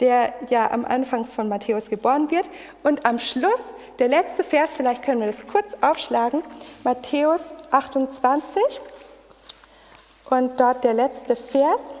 der 0.00 0.34
ja 0.48 0.70
am 0.70 0.84
Anfang 0.84 1.24
von 1.24 1.48
Matthäus 1.48 1.88
geboren 1.88 2.30
wird. 2.30 2.50
Und 2.82 3.06
am 3.06 3.18
Schluss, 3.18 3.60
der 3.98 4.08
letzte 4.08 4.44
Vers, 4.44 4.70
vielleicht 4.76 5.02
können 5.02 5.20
wir 5.20 5.26
das 5.26 5.46
kurz 5.46 5.76
aufschlagen, 5.80 6.42
Matthäus 6.82 7.54
28 7.70 8.62
und 10.30 10.58
dort 10.58 10.84
der 10.84 10.94
letzte 10.94 11.36
Vers. 11.36 11.94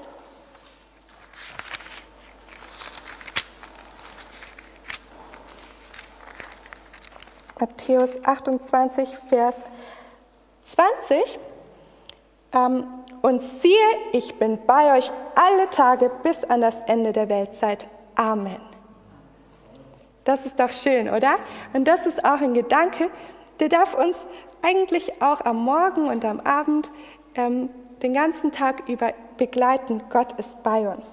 Matthäus 7.60 8.24
28, 8.24 9.08
Vers 9.28 9.60
20. 10.64 11.38
Ähm, 12.52 12.84
und 13.22 13.42
siehe, 13.42 13.78
ich 14.12 14.38
bin 14.38 14.58
bei 14.66 14.98
euch 14.98 15.10
alle 15.34 15.70
Tage 15.70 16.10
bis 16.22 16.44
an 16.44 16.60
das 16.60 16.74
Ende 16.86 17.12
der 17.12 17.28
Weltzeit. 17.28 17.86
Amen. 18.16 18.60
Das 20.24 20.46
ist 20.46 20.58
doch 20.58 20.72
schön, 20.72 21.08
oder? 21.08 21.36
Und 21.72 21.86
das 21.86 22.06
ist 22.06 22.24
auch 22.24 22.40
ein 22.40 22.54
Gedanke, 22.54 23.10
der 23.60 23.68
darf 23.68 23.94
uns 23.94 24.24
eigentlich 24.62 25.20
auch 25.22 25.44
am 25.44 25.62
Morgen 25.64 26.08
und 26.08 26.24
am 26.24 26.40
Abend 26.40 26.90
ähm, 27.34 27.68
den 28.02 28.14
ganzen 28.14 28.52
Tag 28.52 28.88
über 28.88 29.12
begleiten. 29.36 30.02
Gott 30.10 30.32
ist 30.34 30.62
bei 30.62 30.88
uns. 30.88 31.10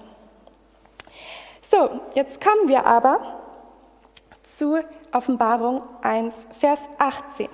So, 1.62 2.00
jetzt 2.14 2.40
kommen 2.40 2.68
wir 2.68 2.86
aber 2.86 3.40
zu 4.42 4.78
Offenbarung 5.12 5.82
1, 6.02 6.46
Vers 6.58 6.80
18. 6.98 7.48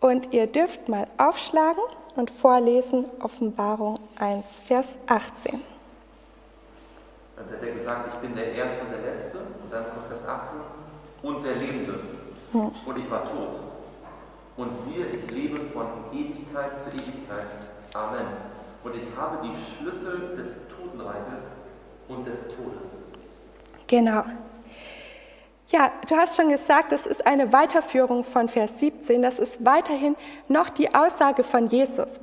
Und 0.00 0.32
ihr 0.32 0.46
dürft 0.46 0.88
mal 0.88 1.06
aufschlagen 1.16 1.82
und 2.16 2.30
vorlesen 2.30 3.06
Offenbarung 3.20 3.98
1, 4.18 4.60
Vers 4.60 4.98
18. 5.06 5.60
Also 7.36 7.54
hat 7.54 7.62
er 7.62 7.72
gesagt, 7.72 8.14
ich 8.14 8.20
bin 8.20 8.36
der 8.36 8.52
Erste 8.52 8.82
und 8.84 8.92
der 8.92 9.12
Letzte. 9.12 9.38
Und 9.38 9.72
dann 9.72 9.84
kommt 9.84 10.06
Vers 10.06 10.26
18. 10.26 10.60
Und 11.22 11.44
der 11.44 11.56
Lebende. 11.56 12.00
Hm. 12.52 12.70
Und 12.86 12.98
ich 12.98 13.10
war 13.10 13.24
tot. 13.24 13.60
Und 14.56 14.72
siehe, 14.72 15.06
ich 15.06 15.28
lebe 15.30 15.60
von 15.72 15.86
Ewigkeit 16.12 16.78
zu 16.78 16.90
Ewigkeit. 16.90 17.46
Amen. 17.94 18.26
Und 18.84 18.94
ich 18.94 19.16
habe 19.16 19.38
die 19.42 19.54
Schlüssel 19.76 20.36
des 20.36 20.60
Totenreiches 20.68 21.50
und 22.08 22.26
des 22.26 22.42
Todes. 22.42 22.98
Genau. 23.86 24.24
Ja, 25.68 25.90
du 26.08 26.16
hast 26.16 26.36
schon 26.36 26.50
gesagt, 26.50 26.92
das 26.92 27.06
ist 27.06 27.26
eine 27.26 27.52
Weiterführung 27.52 28.22
von 28.22 28.48
Vers 28.48 28.78
17. 28.80 29.22
Das 29.22 29.38
ist 29.38 29.64
weiterhin 29.64 30.14
noch 30.48 30.68
die 30.68 30.94
Aussage 30.94 31.42
von 31.42 31.66
Jesus. 31.68 32.20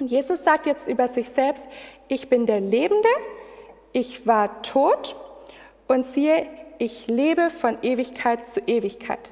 Und 0.00 0.10
Jesus 0.10 0.42
sagt 0.42 0.66
jetzt 0.66 0.88
über 0.88 1.06
sich 1.06 1.28
selbst, 1.28 1.64
ich 2.08 2.28
bin 2.28 2.46
der 2.46 2.60
Lebende, 2.60 3.08
ich 3.92 4.26
war 4.26 4.62
tot 4.62 5.14
und 5.86 6.04
siehe, 6.04 6.48
ich 6.78 7.06
lebe 7.06 7.48
von 7.48 7.78
Ewigkeit 7.82 8.44
zu 8.46 8.60
Ewigkeit. 8.60 9.30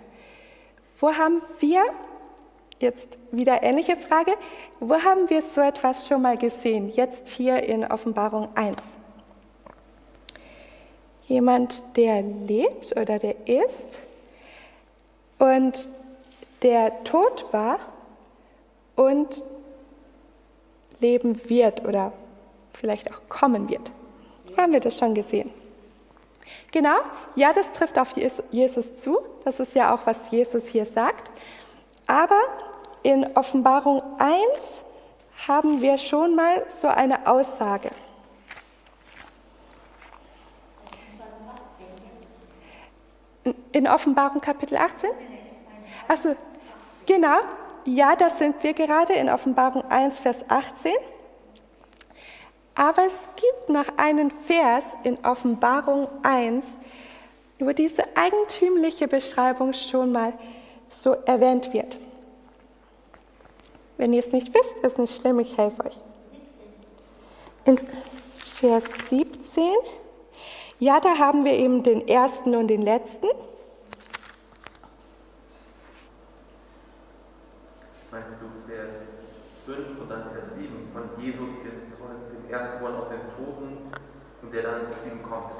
Wo 1.00 1.12
haben 1.12 1.42
wir, 1.58 1.82
jetzt 2.78 3.18
wieder 3.32 3.62
ähnliche 3.64 3.96
Frage, 3.96 4.32
wo 4.78 4.94
haben 4.94 5.28
wir 5.28 5.42
so 5.42 5.60
etwas 5.60 6.06
schon 6.06 6.22
mal 6.22 6.36
gesehen, 6.36 6.92
jetzt 6.92 7.28
hier 7.28 7.62
in 7.64 7.84
Offenbarung 7.84 8.48
1? 8.54 8.76
Jemand, 11.32 11.82
der 11.96 12.20
lebt 12.20 12.94
oder 12.94 13.18
der 13.18 13.48
ist 13.48 13.98
und 15.38 15.88
der 16.60 17.04
tot 17.04 17.46
war 17.52 17.78
und 18.96 19.42
leben 21.00 21.48
wird 21.48 21.86
oder 21.86 22.12
vielleicht 22.74 23.10
auch 23.10 23.22
kommen 23.30 23.70
wird. 23.70 23.90
Haben 24.58 24.72
wir 24.72 24.80
das 24.80 24.98
schon 24.98 25.14
gesehen? 25.14 25.50
Genau, 26.70 26.98
ja, 27.34 27.54
das 27.54 27.72
trifft 27.72 27.98
auf 27.98 28.14
Jesus 28.50 28.96
zu. 28.96 29.18
Das 29.46 29.58
ist 29.58 29.74
ja 29.74 29.94
auch, 29.94 30.00
was 30.04 30.30
Jesus 30.30 30.66
hier 30.66 30.84
sagt. 30.84 31.30
Aber 32.06 32.42
in 33.02 33.26
Offenbarung 33.38 34.02
1 34.18 34.36
haben 35.48 35.80
wir 35.80 35.96
schon 35.96 36.36
mal 36.36 36.62
so 36.78 36.88
eine 36.88 37.26
Aussage. 37.26 37.88
In 43.72 43.88
Offenbarung 43.88 44.40
Kapitel 44.40 44.76
18? 44.76 45.10
Achso, 46.08 46.36
genau. 47.06 47.38
Ja, 47.84 48.14
da 48.14 48.30
sind 48.30 48.62
wir 48.62 48.74
gerade 48.74 49.14
in 49.14 49.28
Offenbarung 49.28 49.84
1, 49.90 50.20
Vers 50.20 50.38
18. 50.48 50.92
Aber 52.74 53.04
es 53.04 53.20
gibt 53.36 53.68
noch 53.68 53.86
einen 53.98 54.30
Vers 54.30 54.84
in 55.02 55.22
Offenbarung 55.24 56.08
1, 56.22 56.64
wo 57.58 57.72
diese 57.72 58.04
eigentümliche 58.16 59.08
Beschreibung 59.08 59.72
schon 59.72 60.12
mal 60.12 60.32
so 60.88 61.12
erwähnt 61.12 61.72
wird. 61.72 61.98
Wenn 63.98 64.12
ihr 64.12 64.20
es 64.20 64.32
nicht 64.32 64.52
wisst, 64.54 64.84
ist 64.84 64.98
nicht 64.98 65.20
schlimm, 65.20 65.38
ich 65.40 65.56
helfe 65.58 65.84
euch. 65.84 65.98
In 67.64 67.78
Vers 68.36 68.84
17, 69.10 69.64
ja, 70.82 70.98
da 70.98 71.16
haben 71.16 71.44
wir 71.44 71.52
eben 71.52 71.84
den 71.84 72.08
ersten 72.08 72.56
und 72.56 72.66
den 72.66 72.82
letzten. 72.82 73.28
Meinst 78.10 78.38
du 78.40 78.46
Vers 78.68 79.22
5 79.64 80.00
und 80.00 80.10
dann 80.10 80.30
Vers 80.32 80.56
7 80.56 80.90
von 80.92 81.22
Jesus, 81.22 81.50
dem 81.62 82.50
Erstborn 82.50 82.96
aus 82.96 83.08
den 83.08 83.20
Toten 83.36 83.78
und 84.42 84.52
der 84.52 84.62
dann 84.64 84.80
in 84.80 84.86
Vers 84.88 85.04
7 85.04 85.22
kommt. 85.22 85.52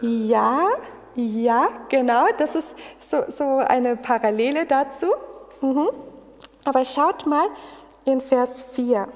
Ja, 0.00 0.70
ja, 1.14 1.68
genau, 1.90 2.28
das 2.38 2.54
ist 2.54 2.74
so, 3.00 3.24
so 3.28 3.58
eine 3.58 3.94
Parallele 3.96 4.64
dazu. 4.64 5.08
Mhm. 5.60 5.90
Aber 6.64 6.82
schaut 6.86 7.26
mal 7.26 7.48
in 8.06 8.22
Vers 8.22 8.62
4. 8.72 9.06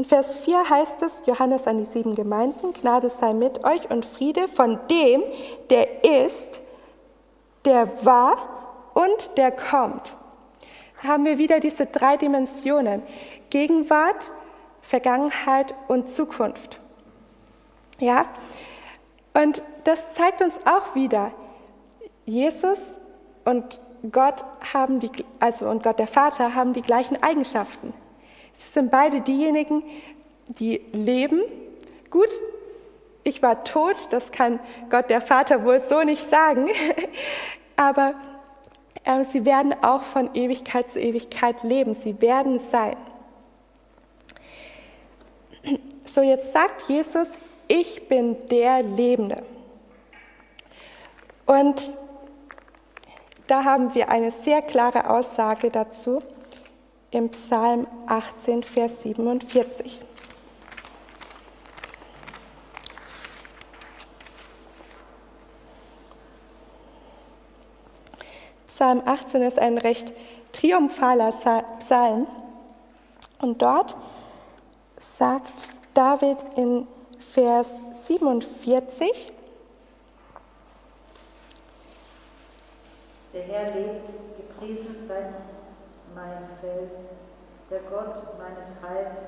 In 0.00 0.06
Vers 0.06 0.38
4 0.38 0.70
heißt 0.70 1.02
es, 1.02 1.12
Johannes 1.26 1.66
an 1.66 1.76
die 1.76 1.84
sieben 1.84 2.14
Gemeinden, 2.14 2.72
Gnade 2.72 3.10
sei 3.10 3.34
mit 3.34 3.66
euch 3.66 3.90
und 3.90 4.06
Friede 4.06 4.48
von 4.48 4.78
dem, 4.90 5.22
der 5.68 6.04
ist, 6.24 6.62
der 7.66 8.02
war 8.02 8.38
und 8.94 9.36
der 9.36 9.52
kommt. 9.52 10.16
Da 11.02 11.08
haben 11.08 11.26
wir 11.26 11.36
wieder 11.36 11.60
diese 11.60 11.84
drei 11.84 12.16
Dimensionen. 12.16 13.02
Gegenwart, 13.50 14.32
Vergangenheit 14.80 15.74
und 15.86 16.08
Zukunft. 16.08 16.80
Ja? 17.98 18.24
Und 19.34 19.62
das 19.84 20.14
zeigt 20.14 20.40
uns 20.40 20.60
auch 20.64 20.94
wieder, 20.94 21.30
Jesus 22.24 22.78
und 23.44 23.82
Gott 24.10 24.46
haben 24.72 24.98
die, 24.98 25.10
also 25.40 25.68
und 25.68 25.82
Gott 25.82 25.98
der 25.98 26.06
Vater 26.06 26.54
haben 26.54 26.72
die 26.72 26.80
gleichen 26.80 27.22
Eigenschaften. 27.22 27.92
Sie 28.60 28.72
sind 28.74 28.90
beide 28.90 29.22
diejenigen, 29.22 29.82
die 30.48 30.82
leben. 30.92 31.40
Gut, 32.10 32.28
ich 33.24 33.42
war 33.42 33.64
tot, 33.64 33.96
das 34.10 34.32
kann 34.32 34.60
Gott 34.90 35.08
der 35.10 35.20
Vater 35.20 35.64
wohl 35.64 35.80
so 35.80 36.02
nicht 36.02 36.28
sagen, 36.28 36.68
aber 37.76 38.14
äh, 39.04 39.24
sie 39.24 39.44
werden 39.44 39.74
auch 39.82 40.02
von 40.02 40.34
Ewigkeit 40.34 40.90
zu 40.90 41.00
Ewigkeit 41.00 41.62
leben. 41.62 41.94
Sie 41.94 42.20
werden 42.20 42.58
sein. 42.58 42.96
So, 46.06 46.22
jetzt 46.22 46.52
sagt 46.52 46.88
Jesus, 46.88 47.28
ich 47.68 48.08
bin 48.08 48.36
der 48.48 48.82
Lebende. 48.82 49.44
Und 51.46 51.94
da 53.46 53.62
haben 53.62 53.94
wir 53.94 54.08
eine 54.08 54.32
sehr 54.32 54.60
klare 54.60 55.08
Aussage 55.08 55.70
dazu 55.70 56.20
im 57.10 57.30
Psalm 57.30 57.86
18, 58.06 58.62
Vers 58.62 59.02
47. 59.02 60.00
Psalm 68.66 69.02
18 69.04 69.42
ist 69.42 69.58
ein 69.58 69.78
recht 69.78 70.12
triumphaler 70.52 71.34
Psalm. 71.80 72.26
Und 73.40 73.60
dort 73.60 73.96
sagt 74.98 75.72
David 75.94 76.38
in 76.56 76.86
Vers 77.18 77.68
47, 78.06 79.26
Der 83.32 83.42
Herr 83.42 83.74
lebt, 83.74 84.00
gepriesen 84.36 84.96
sei 85.06 85.28
mein 86.14 86.48
Fels, 86.60 86.96
der 87.70 87.80
Gott 87.90 88.38
meines 88.38 88.66
Heils 88.82 89.18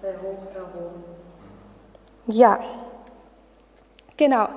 sei 0.00 0.14
hoch 0.16 0.54
erhoben. 0.54 1.04
Ja, 2.26 2.60
genau. 4.16 4.48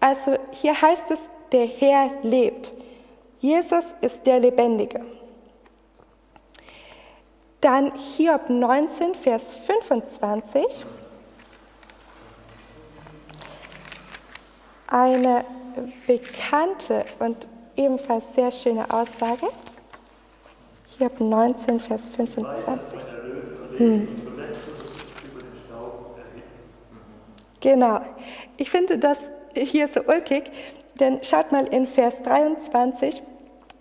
Also 0.00 0.36
hier 0.52 0.80
heißt 0.80 1.10
es, 1.10 1.18
der 1.52 1.66
Herr 1.66 2.10
lebt. 2.22 2.72
Jesus 3.40 3.84
ist 4.00 4.26
der 4.26 4.40
Lebendige. 4.40 5.04
Dann 7.60 7.94
Hiob 7.94 8.48
19, 8.50 9.14
Vers 9.14 9.54
25. 9.54 10.64
Eine 14.86 15.44
bekannte 16.06 17.04
und 17.18 17.48
ebenfalls 17.76 18.34
sehr 18.34 18.50
schöne 18.50 18.84
Aussage. 18.90 19.48
Hiob 20.98 21.20
19, 21.20 21.80
Vers 21.80 22.08
25. 22.08 22.98
Hm. 23.78 24.08
Genau. 27.60 28.00
Ich 28.56 28.70
finde 28.70 28.98
das 28.98 29.18
hier 29.54 29.88
so 29.88 30.00
ulkig, 30.06 30.44
denn 31.00 31.24
schaut 31.24 31.50
mal 31.50 31.66
in 31.66 31.86
Vers 31.86 32.22
23. 32.22 33.22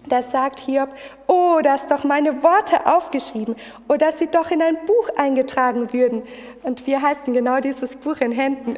Da 0.08 0.24
sagt 0.24 0.60
Hiob, 0.62 0.90
oh, 1.28 1.60
dass 1.62 1.86
doch 1.88 2.04
meine 2.04 2.42
Worte 2.42 2.88
aufgeschrieben 2.88 3.56
oder 3.88 4.08
dass 4.10 4.20
sie 4.20 4.28
doch 4.28 4.50
in 4.52 4.62
ein 4.62 4.78
Buch 4.86 5.10
eingetragen 5.16 5.94
würden. 5.94 6.24
Und 6.64 6.88
wir 6.88 7.02
halten 7.02 7.34
genau 7.34 7.60
dieses 7.60 7.96
Buch 7.96 8.18
in 8.18 8.32
Händen. 8.32 8.78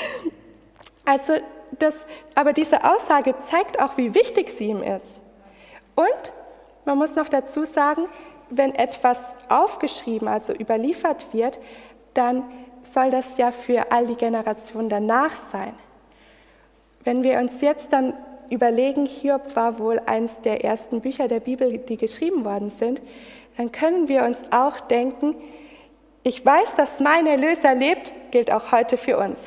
also, 1.04 1.34
das, 1.78 1.94
aber 2.34 2.52
diese 2.52 2.82
Aussage 2.84 3.34
zeigt 3.50 3.78
auch, 3.80 3.98
wie 3.98 4.14
wichtig 4.14 4.48
sie 4.48 4.68
ihm 4.68 4.82
ist. 4.82 5.20
Und 5.94 6.32
man 6.86 6.96
muss 6.96 7.14
noch 7.14 7.28
dazu 7.28 7.64
sagen, 7.64 8.06
wenn 8.48 8.74
etwas 8.74 9.20
aufgeschrieben, 9.48 10.28
also 10.28 10.54
überliefert 10.54 11.34
wird, 11.34 11.58
dann 12.14 12.44
soll 12.82 13.10
das 13.10 13.36
ja 13.36 13.50
für 13.50 13.90
all 13.90 14.06
die 14.06 14.14
Generationen 14.14 14.88
danach 14.88 15.34
sein. 15.34 15.74
Wenn 17.04 17.22
wir 17.22 17.38
uns 17.38 17.60
jetzt 17.60 17.92
dann 17.92 18.14
überlegen, 18.50 19.06
Hiob 19.06 19.56
war 19.56 19.78
wohl 19.78 20.00
eines 20.06 20.40
der 20.42 20.64
ersten 20.64 21.00
Bücher 21.00 21.28
der 21.28 21.40
Bibel, 21.40 21.78
die 21.78 21.96
geschrieben 21.96 22.44
worden 22.44 22.70
sind, 22.70 23.02
dann 23.56 23.72
können 23.72 24.08
wir 24.08 24.24
uns 24.24 24.38
auch 24.50 24.80
denken, 24.80 25.34
ich 26.22 26.44
weiß, 26.44 26.74
dass 26.76 27.00
mein 27.00 27.26
Erlöser 27.26 27.74
lebt, 27.74 28.12
gilt 28.30 28.52
auch 28.52 28.72
heute 28.72 28.96
für 28.96 29.18
uns. 29.18 29.38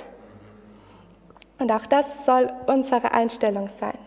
Und 1.58 1.72
auch 1.72 1.86
das 1.86 2.26
soll 2.26 2.52
unsere 2.68 3.14
Einstellung 3.14 3.70
sein. 3.80 3.98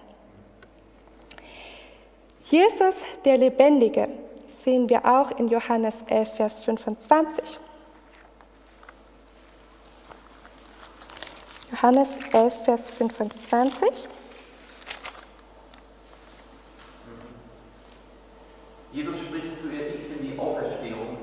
Jesus, 2.52 2.96
der 3.24 3.38
Lebendige, 3.38 4.10
sehen 4.62 4.86
wir 4.90 5.06
auch 5.06 5.30
in 5.38 5.48
Johannes 5.48 5.94
11, 6.06 6.36
Vers 6.36 6.60
25. 6.60 7.58
Johannes 11.70 12.08
11, 12.30 12.54
Vers 12.62 12.90
25. 12.90 13.88
Jesus 18.92 19.16
spricht 19.18 19.58
zu 19.58 19.68
ihr, 19.68 19.88
ich 19.88 20.08
bin 20.10 20.32
die 20.32 20.38
Auferstehung 20.38 21.16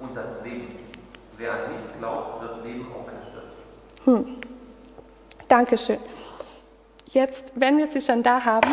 und 0.00 0.16
das 0.16 0.44
Leben. 0.44 0.68
Wer 1.36 1.54
an 1.54 1.72
mich 1.72 1.80
glaubt, 1.98 2.40
wird 2.40 2.64
leben, 2.64 2.86
auch 2.92 3.04
wenn 3.04 3.16
er 3.16 3.26
stirbt. 3.26 3.56
Hm. 4.04 4.36
Dankeschön. 5.48 5.98
Jetzt, 7.06 7.50
wenn 7.56 7.78
wir 7.78 7.88
sie 7.88 8.00
schon 8.00 8.22
da 8.22 8.44
haben, 8.44 8.70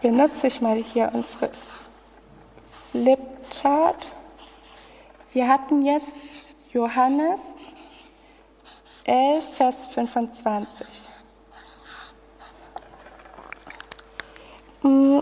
benutze 0.00 0.46
ich 0.46 0.60
mal 0.60 0.76
hier 0.76 1.10
unsere 1.12 1.50
Flipchart. 2.90 4.14
Wir 5.32 5.48
hatten 5.48 5.82
jetzt 5.82 6.56
Johannes 6.72 7.40
11, 9.04 9.54
Vers 9.54 9.86
25. 9.86 10.86
Mm. 14.82 15.18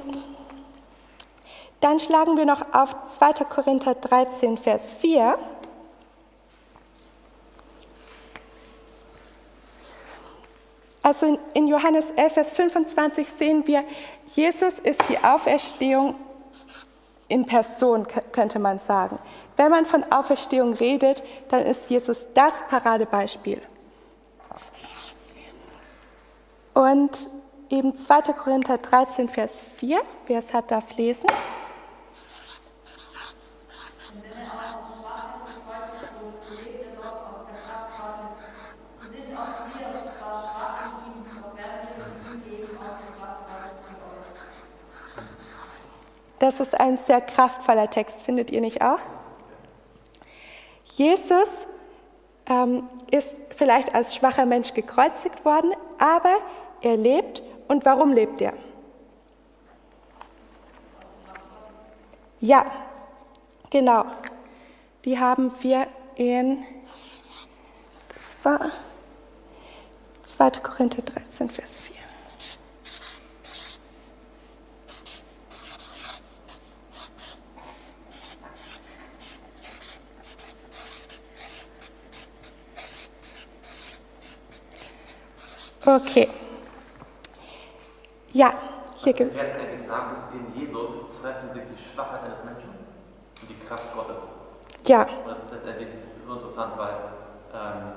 Dann 1.80 2.00
schlagen 2.00 2.36
wir 2.36 2.44
noch 2.44 2.74
auf 2.74 2.94
2. 3.06 3.44
Korinther 3.44 3.94
13, 3.94 4.58
Vers 4.58 4.92
4. 4.92 5.38
Also 11.08 11.38
in 11.54 11.68
Johannes 11.68 12.04
11, 12.16 12.32
Vers 12.34 12.50
25 12.50 13.30
sehen 13.30 13.66
wir, 13.66 13.82
Jesus 14.34 14.78
ist 14.78 15.00
die 15.08 15.16
Auferstehung 15.16 16.14
in 17.28 17.46
Person, 17.46 18.06
könnte 18.30 18.58
man 18.58 18.78
sagen. 18.78 19.16
Wenn 19.56 19.70
man 19.70 19.86
von 19.86 20.04
Auferstehung 20.12 20.74
redet, 20.74 21.22
dann 21.48 21.62
ist 21.62 21.88
Jesus 21.88 22.26
das 22.34 22.52
Paradebeispiel. 22.68 23.62
Und 26.74 27.30
eben 27.70 27.96
2. 27.96 28.20
Korinther 28.34 28.76
13, 28.76 29.30
Vers 29.30 29.64
4, 29.76 30.02
wer 30.26 30.40
es 30.40 30.52
hat, 30.52 30.70
darf 30.70 30.94
lesen. 30.98 31.30
Das 46.38 46.60
ist 46.60 46.78
ein 46.78 46.96
sehr 46.98 47.20
kraftvoller 47.20 47.90
Text, 47.90 48.22
findet 48.22 48.50
ihr 48.50 48.60
nicht 48.60 48.82
auch? 48.82 49.00
Jesus 50.84 51.48
ähm, 52.46 52.88
ist 53.10 53.34
vielleicht 53.50 53.94
als 53.94 54.14
schwacher 54.14 54.46
Mensch 54.46 54.72
gekreuzigt 54.72 55.44
worden, 55.44 55.72
aber 55.98 56.36
er 56.80 56.96
lebt. 56.96 57.42
Und 57.66 57.84
warum 57.84 58.12
lebt 58.12 58.40
er? 58.40 58.54
Ja, 62.40 62.64
genau. 63.70 64.04
Die 65.04 65.18
haben 65.18 65.52
wir 65.60 65.86
in, 66.14 66.64
das 68.14 68.36
war 68.42 68.70
2. 70.24 70.50
Korinther 70.62 71.02
13, 71.02 71.50
Vers 71.50 71.80
4. 71.80 71.97
Okay. 85.88 86.28
Ja, 88.34 88.52
hier 88.96 89.14
gibt 89.14 89.34
es. 89.34 89.40
Letztendlich 89.40 89.80
sagt 89.86 90.12
es, 90.12 90.34
in 90.34 90.60
Jesus 90.60 91.18
treffen 91.18 91.50
sich 91.50 91.62
die 91.62 91.94
Schwachheit 91.94 92.24
eines 92.24 92.44
Menschen 92.44 92.68
und 93.40 93.48
die 93.48 93.66
Kraft 93.66 93.94
Gottes. 93.94 94.32
Ja. 94.86 95.02
Und 95.04 95.28
das 95.28 95.44
ist 95.44 95.50
letztendlich 95.50 95.88
so 96.26 96.34
interessant, 96.34 96.74
weil 96.76 96.92
ähm, 97.54 97.94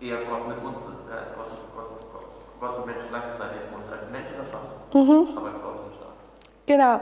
er 0.00 0.24
Gott 0.24 0.48
mit 0.48 0.64
uns 0.64 0.78
ist. 0.78 1.08
Er 1.10 1.22
ist 1.22 1.36
Gott, 1.36 1.46
Gott, 1.76 2.12
Gott, 2.12 2.26
Gott 2.58 2.78
und 2.78 2.86
Mensch 2.86 3.04
gleichzeitig. 3.08 3.60
Und 3.72 3.92
als 3.92 4.10
Mensch 4.10 4.28
ist 4.28 4.38
er 4.38 4.46
schwach, 4.46 4.92
mhm. 4.92 5.38
aber 5.38 5.46
als 5.46 5.62
Gott 5.62 5.76
ist 5.76 5.86
er 5.86 5.94
stark. 5.94 6.10
Genau, 6.66 7.00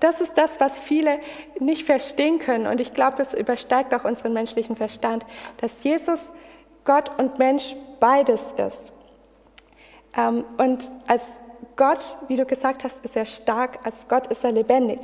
das 0.00 0.20
ist 0.20 0.36
das, 0.36 0.60
was 0.60 0.78
viele 0.78 1.18
nicht 1.58 1.86
verstehen 1.86 2.40
können. 2.40 2.66
Und 2.66 2.78
ich 2.78 2.92
glaube, 2.92 3.22
es 3.22 3.32
übersteigt 3.32 3.94
auch 3.94 4.04
unseren 4.04 4.34
menschlichen 4.34 4.76
Verstand, 4.76 5.24
dass 5.62 5.82
Jesus 5.82 6.28
Gott 6.84 7.10
und 7.16 7.38
Mensch 7.38 7.74
beides 8.00 8.42
ist. 8.58 8.92
Ähm, 10.16 10.44
und 10.58 10.90
als 11.06 11.40
Gott, 11.76 12.16
wie 12.28 12.36
du 12.36 12.44
gesagt 12.44 12.84
hast, 12.84 13.04
ist 13.04 13.16
er 13.16 13.26
stark, 13.26 13.78
als 13.84 14.06
Gott 14.08 14.26
ist 14.26 14.44
er 14.44 14.52
lebendig. 14.52 15.00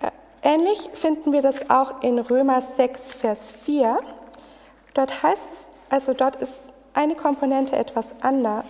Äh, 0.00 0.10
ähnlich 0.42 0.90
finden 0.94 1.32
wir 1.32 1.42
das 1.42 1.68
auch 1.70 2.02
in 2.02 2.18
Römer 2.18 2.62
6, 2.62 3.14
Vers 3.14 3.52
4. 3.64 3.98
Dort 4.94 5.22
heißt 5.22 5.42
es, 5.52 5.66
also 5.90 6.14
dort 6.14 6.36
ist 6.36 6.72
eine 6.94 7.14
Komponente 7.14 7.76
etwas 7.76 8.06
anders. 8.20 8.66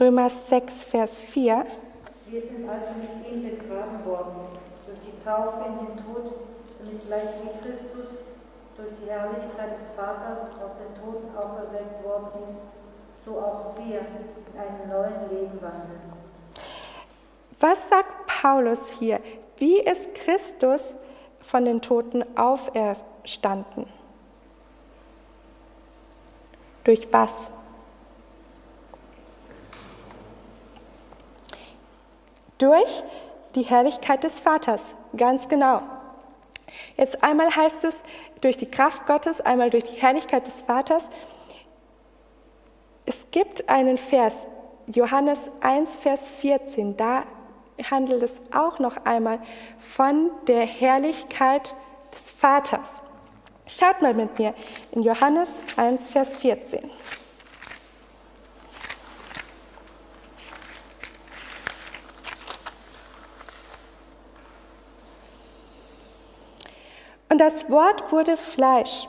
Römer 0.00 0.30
6, 0.30 0.84
Vers 0.84 1.20
4. 1.20 1.66
Wir 2.26 2.40
sind 2.40 2.68
also 2.68 2.90
mit 2.92 3.30
ihm 3.30 3.56
begraben 3.56 4.04
worden, 4.04 4.48
durch 4.86 4.98
die 5.04 5.24
Taufe 5.24 5.64
in 5.66 5.86
den 5.86 6.04
Tod, 6.04 6.32
damit 6.80 7.06
gleich 7.06 7.28
wie 7.42 7.60
Christus 7.60 8.21
durch 8.82 8.94
die 9.00 9.10
Herrlichkeit 9.10 9.78
des 9.78 9.86
Vaters 9.96 10.40
aus 10.60 10.76
den 10.78 10.94
Toten 11.00 11.36
auferweckt 11.36 12.04
worden 12.04 12.28
ist, 12.48 12.62
so 13.24 13.38
auch 13.38 13.76
wir 13.78 14.00
in 14.00 14.58
einem 14.58 14.88
neuen 14.90 15.30
Leben 15.30 15.62
wandeln. 15.62 16.12
Was 17.60 17.88
sagt 17.88 18.26
Paulus 18.26 18.80
hier? 18.98 19.20
Wie 19.58 19.78
ist 19.78 20.14
Christus 20.14 20.96
von 21.40 21.64
den 21.64 21.80
Toten 21.80 22.24
auferstanden? 22.36 23.86
Durch 26.82 27.06
was? 27.12 27.52
Durch 32.58 33.04
die 33.54 33.62
Herrlichkeit 33.62 34.24
des 34.24 34.40
Vaters, 34.40 34.82
ganz 35.16 35.48
genau. 35.48 35.82
Jetzt 36.96 37.22
einmal 37.22 37.54
heißt 37.54 37.84
es 37.84 37.96
durch 38.42 38.58
die 38.58 38.70
Kraft 38.70 39.06
Gottes, 39.06 39.40
einmal 39.40 39.70
durch 39.70 39.84
die 39.84 40.00
Herrlichkeit 40.00 40.46
des 40.46 40.60
Vaters. 40.60 41.08
Es 43.06 43.24
gibt 43.30 43.68
einen 43.68 43.96
Vers, 43.96 44.34
Johannes 44.86 45.38
1, 45.60 45.96
Vers 45.96 46.28
14, 46.28 46.96
da 46.96 47.24
handelt 47.90 48.22
es 48.22 48.32
auch 48.52 48.78
noch 48.78 49.04
einmal 49.04 49.40
von 49.78 50.30
der 50.46 50.66
Herrlichkeit 50.66 51.74
des 52.12 52.30
Vaters. 52.30 53.00
Schaut 53.66 54.02
mal 54.02 54.12
mit 54.12 54.38
mir 54.38 54.54
in 54.90 55.02
Johannes 55.02 55.48
1, 55.76 56.08
Vers 56.08 56.36
14. 56.36 56.90
Und 67.32 67.38
das 67.38 67.70
Wort 67.70 68.12
wurde 68.12 68.36
Fleisch 68.36 69.08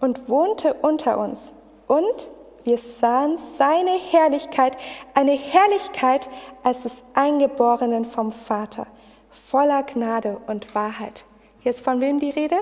und 0.00 0.28
wohnte 0.28 0.74
unter 0.74 1.18
uns. 1.18 1.52
Und 1.88 2.30
wir 2.62 2.78
sahen 2.78 3.36
seine 3.58 3.98
Herrlichkeit, 3.98 4.76
eine 5.12 5.32
Herrlichkeit 5.32 6.28
als 6.62 6.84
des 6.84 6.92
Eingeborenen 7.14 8.04
vom 8.04 8.30
Vater, 8.30 8.86
voller 9.28 9.82
Gnade 9.82 10.36
und 10.46 10.72
Wahrheit. 10.76 11.24
Hier 11.62 11.70
ist 11.70 11.80
von 11.80 12.00
wem 12.00 12.20
die 12.20 12.30
Rede? 12.30 12.58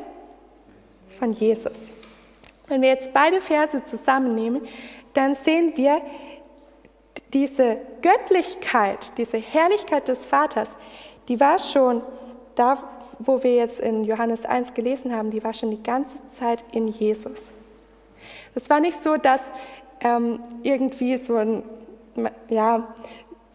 Von 1.18 1.33
Jesus. 1.33 1.77
Wenn 2.68 2.81
wir 2.81 2.88
jetzt 2.88 3.12
beide 3.12 3.42
Verse 3.42 3.85
zusammennehmen, 3.85 4.66
dann 5.12 5.35
sehen 5.35 5.77
wir 5.77 6.01
diese 7.35 7.77
Göttlichkeit, 8.01 9.18
diese 9.18 9.37
Herrlichkeit 9.37 10.09
des 10.09 10.25
Vaters, 10.25 10.75
die 11.29 11.38
war 11.38 11.59
schon 11.59 12.01
da, 12.55 12.79
wo 13.27 13.43
wir 13.43 13.55
jetzt 13.55 13.81
in 13.81 14.05
Johannes 14.05 14.45
1 14.45 14.75
gelesen 14.75 15.15
haben, 15.15 15.31
die 15.31 15.43
war 15.43 15.53
schon 15.53 15.71
die 15.71 15.83
ganze 15.83 16.17
Zeit 16.39 16.65
in 16.73 16.89
Jesus. 16.89 17.41
Es 18.55 18.69
war 18.69 18.81
nicht 18.81 19.03
so, 19.03 19.17
dass 19.17 19.41
ähm, 20.01 20.41
irgendwie 20.63 21.17
so 21.17 21.37
ein, 21.37 21.63
ja, 22.49 22.95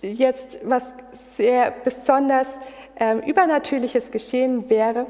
jetzt 0.01 0.59
was 0.63 0.93
sehr 1.35 1.71
besonders 1.71 2.55
ähm, 2.99 3.19
Übernatürliches 3.19 4.11
geschehen 4.11 4.69
wäre, 4.69 5.07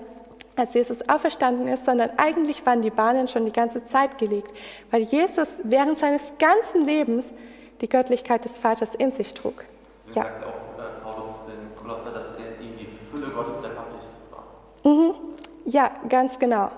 als 0.56 0.74
Jesus 0.74 1.08
auferstanden 1.08 1.68
ist, 1.68 1.86
sondern 1.86 2.12
eigentlich 2.18 2.66
waren 2.66 2.82
die 2.82 2.90
Bahnen 2.90 3.28
schon 3.28 3.46
die 3.46 3.52
ganze 3.52 3.86
Zeit 3.86 4.18
gelegt, 4.18 4.52
weil 4.92 5.04
Jesus 5.04 5.48
während 5.64 6.00
seines 6.00 6.22
ganzen 6.40 6.86
Lebens 6.86 7.34
die 7.82 7.88
Göttlichkeit 7.88 8.44
des 8.44 8.58
Vaters 8.58 8.96
in 8.96 9.12
sich 9.12 9.34
trug. 9.34 9.64
Sie 10.04 10.18
ja. 10.18 10.24
sagt 10.24 10.44
auch 10.44 10.80
äh, 10.82 11.02
Paulus 11.04 11.42
in 11.48 11.80
Kolosser, 11.80 12.12
dass 12.12 12.34
er 12.34 12.60
ihm 12.64 12.76
die 12.76 12.88
Fülle 12.88 13.32
Gottes 13.32 13.62
leibhaftig 13.62 14.00
war. 14.32 14.92
Mhm. 14.92 15.14
Ja, 15.70 15.92
ganz 16.08 16.40
genau. 16.40 16.72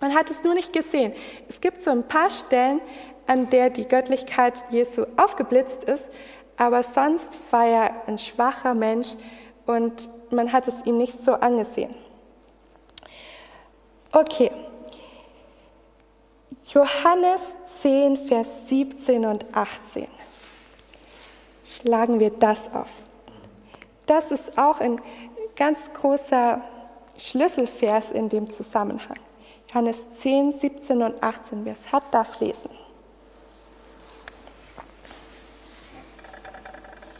Man 0.00 0.14
hat 0.14 0.30
es 0.30 0.42
nur 0.42 0.54
nicht 0.54 0.72
gesehen. 0.72 1.12
Es 1.46 1.60
gibt 1.60 1.82
so 1.82 1.90
ein 1.90 2.08
paar 2.08 2.30
Stellen, 2.30 2.80
an 3.26 3.50
der 3.50 3.68
die 3.68 3.86
Göttlichkeit 3.86 4.64
Jesu 4.70 5.04
aufgeblitzt 5.18 5.84
ist, 5.84 6.08
aber 6.56 6.82
sonst 6.82 7.36
war 7.50 7.66
er 7.66 7.90
ein 8.06 8.16
schwacher 8.16 8.72
Mensch 8.72 9.10
und 9.66 10.08
man 10.30 10.50
hat 10.50 10.66
es 10.68 10.86
ihm 10.86 10.96
nicht 10.96 11.22
so 11.22 11.34
angesehen. 11.34 11.94
Okay. 14.14 14.52
Johannes 16.72 17.42
10, 17.82 18.16
Vers 18.16 18.48
17 18.68 19.26
und 19.26 19.44
18. 19.54 20.06
Schlagen 21.62 22.18
wir 22.18 22.30
das 22.30 22.72
auf. 22.72 22.88
Das 24.06 24.30
ist 24.30 24.56
auch 24.56 24.80
ein 24.80 24.98
ganz 25.56 25.92
großer 25.92 26.62
Schlüsselvers 27.18 28.12
in 28.12 28.28
dem 28.28 28.48
Zusammenhang. 28.50 29.18
Johannes 29.68 29.98
10, 30.20 30.52
17 30.52 31.02
und 31.02 31.22
18. 31.22 31.64
Wer 31.64 31.72
es 31.72 31.92
hat, 31.92 32.04
darf 32.12 32.40
lesen. 32.40 32.70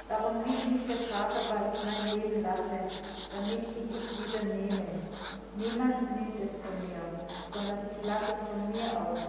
Darum 0.09 0.45
will 0.45 0.55
ich 0.55 0.87
der 0.87 0.97
Vater 0.97 1.35
bei 1.49 1.79
mein 1.85 2.21
Leben 2.23 2.43
lassen, 2.43 2.63
damit 3.35 3.59
ich 3.59 3.97
es 3.97 4.43
wieder 4.43 4.55
nehme. 4.55 4.69
Niemand 5.57 5.97
nimmt 6.17 6.37
es 6.41 6.53
von 6.63 6.75
mir, 6.81 7.03
sondern 7.53 7.79
ich 8.01 8.07
lasse 8.07 8.33
es 8.33 8.39
von 8.39 8.61
mir 8.71 8.89
aus. 9.11 9.23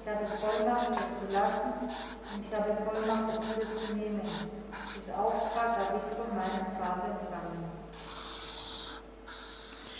Ich 0.00 0.10
habe 0.10 0.26
Vollmacht, 0.26 0.90
es 0.90 1.04
zu 1.04 1.24
lassen, 1.32 1.68
und 1.80 2.44
ich 2.44 2.54
habe 2.58 2.70
Vollmacht, 2.84 3.38
es 3.38 3.44
wieder 3.56 3.68
zu 3.78 3.92
nehmen. 3.94 4.20
Diesen 4.22 5.14
Auftrag 5.14 5.72
habe 5.78 6.00
ich 6.00 6.16
von 6.16 6.28
meinem 6.34 6.66
Vater 6.80 7.08
empfangen. 7.20 7.53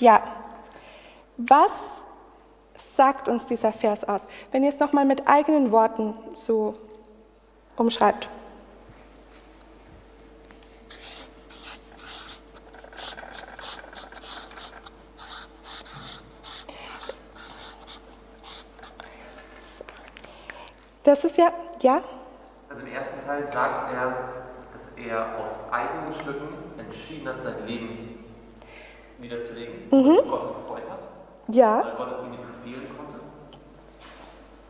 Ja, 0.04 0.22
was 1.38 2.02
sagt 2.94 3.26
uns 3.26 3.46
dieser 3.46 3.72
Vers 3.72 4.04
aus? 4.04 4.20
Wenn 4.52 4.62
ihr 4.62 4.68
es 4.68 4.78
nochmal 4.78 5.06
mit 5.06 5.26
eigenen 5.26 5.72
Worten 5.72 6.12
so 6.34 6.74
umschreibt. 7.76 8.28
Das 21.02 21.24
ist 21.24 21.38
ja, 21.38 21.50
ja? 21.80 22.02
Also 22.68 22.82
im 22.82 22.92
ersten 22.92 23.24
Teil 23.24 23.46
sagt 23.46 23.94
er, 23.94 24.14
dass 24.70 25.02
er 25.02 25.38
aus 25.38 25.72
eigenen 25.72 26.12
Stücken 26.12 26.78
entschieden 26.78 27.26
hat, 27.26 27.40
sein 27.40 27.66
Leben 27.66 28.13
niederzulegen, 29.18 29.74
mhm. 29.90 30.18
was 30.18 30.30
Gott 30.30 30.56
gefreut 30.56 30.90
hat. 30.90 31.00
Ja. 31.48 31.84
Weil 31.84 31.94
Gott 31.96 32.12
es 32.12 32.24
ihm 32.24 32.30
nicht 32.30 32.44
befehlen 32.46 32.86
konnte. 32.96 33.20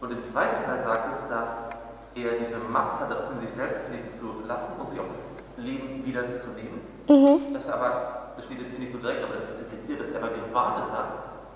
Und 0.00 0.10
im 0.10 0.22
zweiten 0.22 0.62
Teil 0.62 0.82
sagt 0.82 1.12
es, 1.12 1.28
dass 1.28 1.70
er 2.14 2.32
diese 2.38 2.58
Macht 2.58 3.00
hatte, 3.00 3.28
in 3.32 3.40
sich 3.40 3.50
selbst 3.50 3.90
Leben 3.90 4.08
zu 4.08 4.42
lassen 4.46 4.72
und 4.78 4.88
sich 4.88 5.00
auch 5.00 5.08
das 5.08 5.30
Leben 5.56 6.04
wiederzunehmen. 6.04 6.80
Mhm. 7.08 7.52
Das 7.52 7.68
aber, 7.68 8.32
das 8.36 8.44
steht 8.44 8.60
jetzt 8.60 8.70
hier 8.70 8.80
nicht 8.80 8.92
so 8.92 8.98
direkt, 8.98 9.24
aber 9.24 9.34
das 9.34 9.50
ist 9.50 9.58
impliziert, 9.60 10.00
dass 10.00 10.10
er 10.10 10.22
aber 10.22 10.30
gewartet 10.30 10.90
hat, 10.92 11.10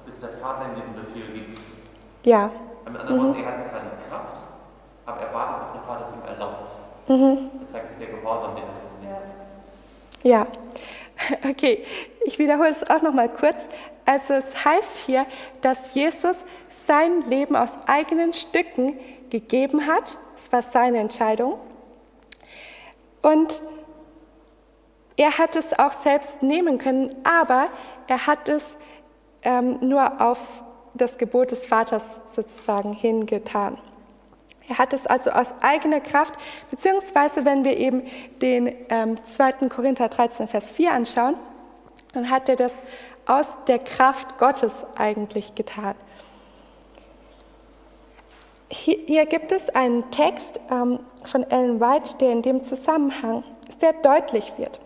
bis 0.04 0.20
der 0.20 0.30
Vater 0.30 0.66
ihm 0.66 0.74
diesen 0.74 0.94
Befehl 0.94 1.32
gibt. 1.32 1.58
Ja. 2.24 2.50
Mit 2.84 3.00
anderen 3.00 3.20
mhm. 3.20 3.26
Worten, 3.28 3.44
er 3.44 3.58
hat 3.58 3.68
zwar 3.68 3.80
die 3.80 4.08
Kraft, 4.08 4.36
aber 5.06 5.20
er 5.20 5.34
wartet, 5.34 5.60
bis 5.60 5.72
der 5.72 5.82
Vater 5.82 6.02
es 6.02 6.12
ihm 6.12 6.26
erlaubt. 6.26 6.70
Mhm. 7.08 7.50
Das 7.60 7.70
zeigt 7.70 7.88
sich 7.88 7.98
der 7.98 8.16
Gehorsam, 8.16 8.54
den 8.54 8.64
er 8.64 8.70
jetzt 8.82 9.00
nimmt. 9.00 9.38
Ja. 10.24 10.46
Okay, 11.48 11.84
ich 12.24 12.38
wiederhole 12.38 12.70
es 12.70 12.88
auch 12.88 13.02
noch 13.02 13.12
mal 13.12 13.28
kurz. 13.28 13.68
Also 14.04 14.34
es 14.34 14.64
heißt 14.64 14.96
hier, 15.06 15.26
dass 15.60 15.94
Jesus 15.94 16.36
sein 16.86 17.22
Leben 17.28 17.56
aus 17.56 17.72
eigenen 17.86 18.32
Stücken 18.32 18.98
gegeben 19.30 19.86
hat. 19.86 20.16
Es 20.34 20.50
war 20.52 20.62
seine 20.62 20.98
Entscheidung. 20.98 21.58
Und 23.20 23.60
er 25.16 25.36
hat 25.36 25.56
es 25.56 25.78
auch 25.78 25.92
selbst 25.92 26.42
nehmen 26.42 26.78
können, 26.78 27.14
aber 27.24 27.68
er 28.06 28.26
hat 28.26 28.48
es 28.48 28.76
ähm, 29.42 29.78
nur 29.80 30.20
auf 30.20 30.40
das 30.94 31.18
Gebot 31.18 31.50
des 31.50 31.66
Vaters 31.66 32.20
sozusagen 32.32 32.92
hingetan. 32.92 33.78
Er 34.68 34.78
hat 34.78 34.92
es 34.92 35.06
also 35.06 35.30
aus 35.30 35.54
eigener 35.62 36.00
Kraft, 36.00 36.34
beziehungsweise 36.70 37.44
wenn 37.44 37.64
wir 37.64 37.76
eben 37.76 38.02
den 38.42 38.74
ähm, 38.90 39.16
2. 39.24 39.68
Korinther 39.68 40.08
13, 40.08 40.46
Vers 40.46 40.70
4 40.70 40.92
anschauen, 40.92 41.36
dann 42.12 42.30
hat 42.30 42.48
er 42.48 42.56
das 42.56 42.72
aus 43.26 43.46
der 43.66 43.78
Kraft 43.78 44.38
Gottes 44.38 44.72
eigentlich 44.96 45.54
getan. 45.54 45.94
Hier, 48.70 48.98
hier 49.06 49.26
gibt 49.26 49.52
es 49.52 49.70
einen 49.70 50.10
Text 50.10 50.60
ähm, 50.70 51.00
von 51.24 51.42
Ellen 51.44 51.80
White, 51.80 52.16
der 52.20 52.32
in 52.32 52.42
dem 52.42 52.62
Zusammenhang 52.62 53.44
sehr 53.80 53.94
deutlich 53.94 54.52
wird. 54.58 54.78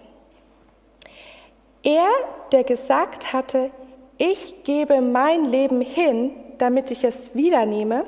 Er, 1.83 2.07
der 2.53 2.63
gesagt 2.63 3.33
hatte, 3.33 3.71
ich 4.19 4.63
gebe 4.63 5.01
mein 5.01 5.45
Leben 5.45 5.81
hin, 5.81 6.31
damit 6.59 6.93
ich 6.93 7.03
es 7.03 7.35
wiedernehme, 7.35 8.05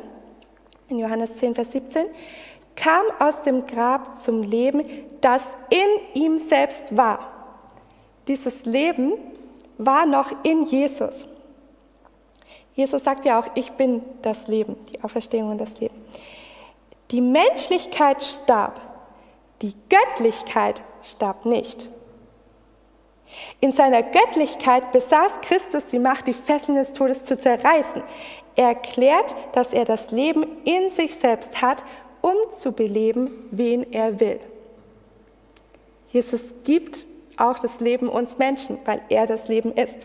in 0.89 0.99
Johannes 0.99 1.37
10, 1.37 1.55
Vers 1.55 1.73
17, 1.73 2.07
kam 2.77 3.05
aus 3.19 3.43
dem 3.43 3.67
Grab 3.67 4.19
zum 4.21 4.43
Leben, 4.43 4.83
das 5.21 5.45
in 5.71 6.23
ihm 6.23 6.39
selbst 6.39 6.97
war. 6.97 7.31
Dieses 8.29 8.65
Leben 8.65 9.13
war 9.79 10.07
noch 10.07 10.45
in 10.45 10.65
Jesus. 10.65 11.27
Jesus 12.75 13.05
sagt 13.05 13.25
ja 13.25 13.39
auch, 13.39 13.47
ich 13.55 13.73
bin 13.73 14.03
das 14.23 14.49
Leben, 14.49 14.77
die 14.93 15.03
Auferstehung 15.03 15.51
und 15.51 15.59
das 15.59 15.79
Leben. 15.79 15.95
Die 17.11 17.21
Menschlichkeit 17.21 18.23
starb, 18.23 18.81
die 19.63 19.75
Göttlichkeit 19.89 20.83
starb 21.03 21.45
nicht. 21.45 21.91
In 23.61 23.73
seiner 23.73 24.03
Göttlichkeit 24.03 24.93
besaß 24.93 25.41
Christus 25.43 25.87
die 25.87 25.99
Macht, 25.99 26.27
die 26.27 26.35
Fesseln 26.35 26.77
des 26.77 26.93
Todes 26.93 27.25
zu 27.25 27.39
zerreißen. 27.39 28.03
Er 28.57 28.69
erklärt, 28.69 29.35
dass 29.53 29.73
er 29.73 29.85
das 29.85 30.11
Leben 30.11 30.47
in 30.65 30.91
sich 30.91 31.17
selbst 31.17 31.61
hat, 31.61 31.83
um 32.21 32.35
zu 32.51 32.73
beleben, 32.73 33.31
wen 33.51 33.93
er 33.93 34.21
will. 34.21 34.41
Jesus 36.11 36.43
gibt 36.65 37.07
auch 37.37 37.59
das 37.59 37.81
Leben 37.81 38.09
uns 38.09 38.39
Menschen, 38.39 38.79
weil 38.85 39.03
er 39.09 39.27
das 39.27 39.49
Leben 39.49 39.73
ist. 39.73 39.99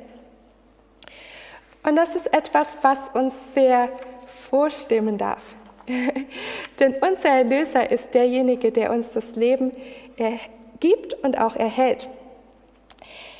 Und 1.83 1.95
das 1.95 2.15
ist 2.15 2.33
etwas, 2.33 2.77
was 2.81 3.09
uns 3.13 3.33
sehr 3.53 3.89
vorstimmen 4.49 5.17
darf. 5.17 5.43
Denn 6.79 6.95
unser 7.01 7.29
Erlöser 7.29 7.89
ist 7.89 8.13
derjenige, 8.13 8.71
der 8.71 8.91
uns 8.91 9.11
das 9.11 9.35
Leben 9.35 9.71
gibt 10.79 11.13
und 11.23 11.39
auch 11.39 11.55
erhält. 11.55 12.09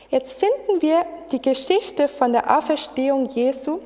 Jetzt 0.10 0.40
finden 0.40 0.82
wir 0.82 1.06
die 1.32 1.40
Geschichte 1.40 2.08
von 2.08 2.32
der 2.32 2.58
Auferstehung 2.58 3.28
Jesu 3.30 3.80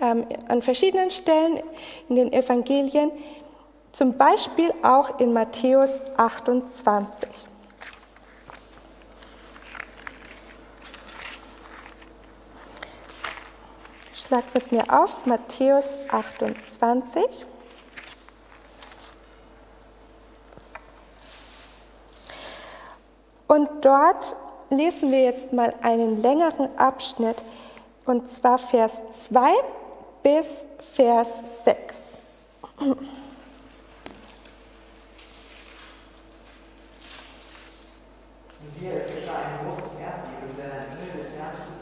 an 0.00 0.62
verschiedenen 0.62 1.10
Stellen 1.10 1.60
in 2.08 2.16
den 2.16 2.32
Evangelien, 2.32 3.10
zum 3.92 4.16
Beispiel 4.16 4.74
auch 4.82 5.18
in 5.20 5.32
Matthäus 5.32 6.00
28. 6.16 7.28
Schlagt 14.14 14.54
mit 14.54 14.72
mir 14.72 14.82
auf, 14.88 15.24
Matthäus 15.24 15.86
28. 16.10 17.22
Und 23.46 23.68
dort 23.80 24.34
lesen 24.68 25.12
wir 25.12 25.22
jetzt 25.22 25.52
mal 25.52 25.72
einen 25.80 26.20
längeren 26.20 26.76
Abschnitt, 26.76 27.36
und 28.04 28.28
zwar 28.28 28.58
Vers 28.58 29.00
2 29.26 29.52
bis 30.22 30.66
Vers 30.94 31.28
6. 31.64 32.18
Und 32.78 32.98
siehe, 38.78 38.92
es 38.92 39.06
geschah 39.06 39.36
ein 39.36 39.66
großes 39.66 40.00
Erdbeben, 40.00 40.56
denn 40.56 40.70
ein 40.70 40.98
Engel 40.98 41.16
des 41.16 41.30
Herrn 41.36 41.54
stieg 41.54 41.76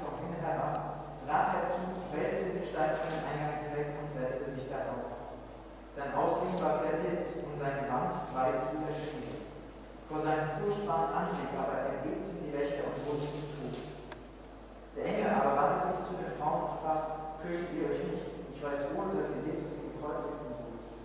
fürchtet 17.45 17.77
ihr 17.77 17.87
euch 17.93 18.03
nicht. 18.09 18.25
Ich 18.57 18.63
weiß 18.65 18.97
wohl, 18.97 19.13
dass 19.21 19.29
ihr 19.37 19.45
Jesus 19.45 19.77
den 19.77 19.93
Gekreuzigten 19.93 20.49
sucht. 20.57 20.97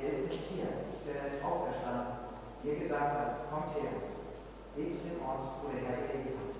Er 0.00 0.08
ist 0.08 0.32
nicht 0.32 0.44
hier, 0.48 0.72
denn 1.04 1.16
er 1.20 1.28
ist 1.28 1.44
auferstanden. 1.44 2.32
Wie 2.62 2.70
er 2.70 2.80
gesagt 2.80 3.12
hat, 3.12 3.50
kommt 3.52 3.76
her. 3.76 3.92
Seht 4.64 5.04
den 5.04 5.20
Ort, 5.20 5.60
wo 5.60 5.68
der 5.68 5.84
Herr 5.84 6.08
gelebt 6.08 6.40
hat. 6.40 6.56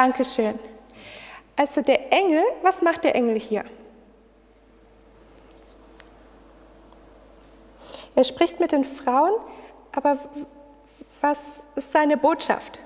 Dankeschön. 0.00 0.58
Also 1.56 1.82
der 1.82 2.10
Engel, 2.10 2.42
was 2.62 2.80
macht 2.80 3.04
der 3.04 3.14
Engel 3.14 3.38
hier? 3.38 3.66
Er 8.14 8.24
spricht 8.24 8.58
mit 8.60 8.72
den 8.72 8.82
Frauen, 8.82 9.34
aber 9.92 10.16
was 11.20 11.64
ist 11.74 11.92
seine 11.92 12.16
Botschaft? 12.16 12.78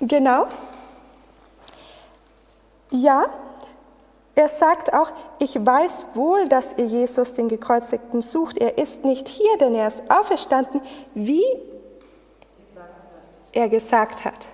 Genau. 0.00 0.48
Ja, 2.90 3.47
er 4.38 4.48
sagt 4.48 4.94
auch, 4.94 5.10
ich 5.40 5.56
weiß 5.56 6.10
wohl, 6.14 6.46
dass 6.46 6.64
ihr 6.76 6.86
Jesus, 6.86 7.34
den 7.34 7.48
Gekreuzigten, 7.48 8.22
sucht. 8.22 8.56
Er 8.56 8.78
ist 8.78 9.04
nicht 9.04 9.26
hier, 9.26 9.58
denn 9.58 9.74
er 9.74 9.88
ist 9.88 10.00
auferstanden, 10.08 10.80
wie 11.12 11.42
er 13.50 13.68
gesagt 13.68 14.24
hat. 14.24 14.46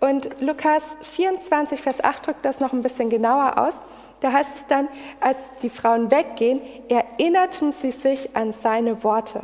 Und 0.00 0.30
Lukas 0.40 0.96
24, 1.02 1.82
Vers 1.82 2.02
8 2.02 2.28
drückt 2.28 2.44
das 2.46 2.60
noch 2.60 2.72
ein 2.72 2.80
bisschen 2.80 3.10
genauer 3.10 3.58
aus. 3.58 3.82
Da 4.20 4.32
heißt 4.32 4.56
es 4.56 4.66
dann, 4.68 4.88
als 5.20 5.52
die 5.60 5.68
Frauen 5.68 6.10
weggehen, 6.10 6.62
erinnerten 6.88 7.74
sie 7.74 7.90
sich 7.90 8.34
an 8.34 8.54
seine 8.54 9.04
Worte, 9.04 9.42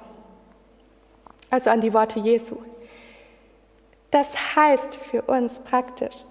also 1.50 1.68
an 1.68 1.82
die 1.82 1.92
Worte 1.92 2.18
Jesu. 2.18 2.56
Das 4.10 4.56
heißt 4.56 4.94
für 4.94 5.20
uns 5.20 5.60
praktisch, 5.60 6.24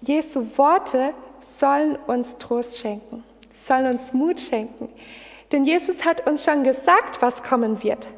Jesu 0.00 0.46
Worte 0.56 1.12
sollen 1.40 1.96
uns 2.06 2.38
Trost 2.38 2.78
schenken, 2.78 3.24
sollen 3.50 3.86
uns 3.86 4.12
Mut 4.12 4.40
schenken. 4.40 4.88
Denn 5.52 5.64
Jesus 5.64 6.04
hat 6.04 6.26
uns 6.26 6.44
schon 6.44 6.62
gesagt, 6.62 7.22
was 7.22 7.42
kommen 7.42 7.82
wird. 7.82 8.08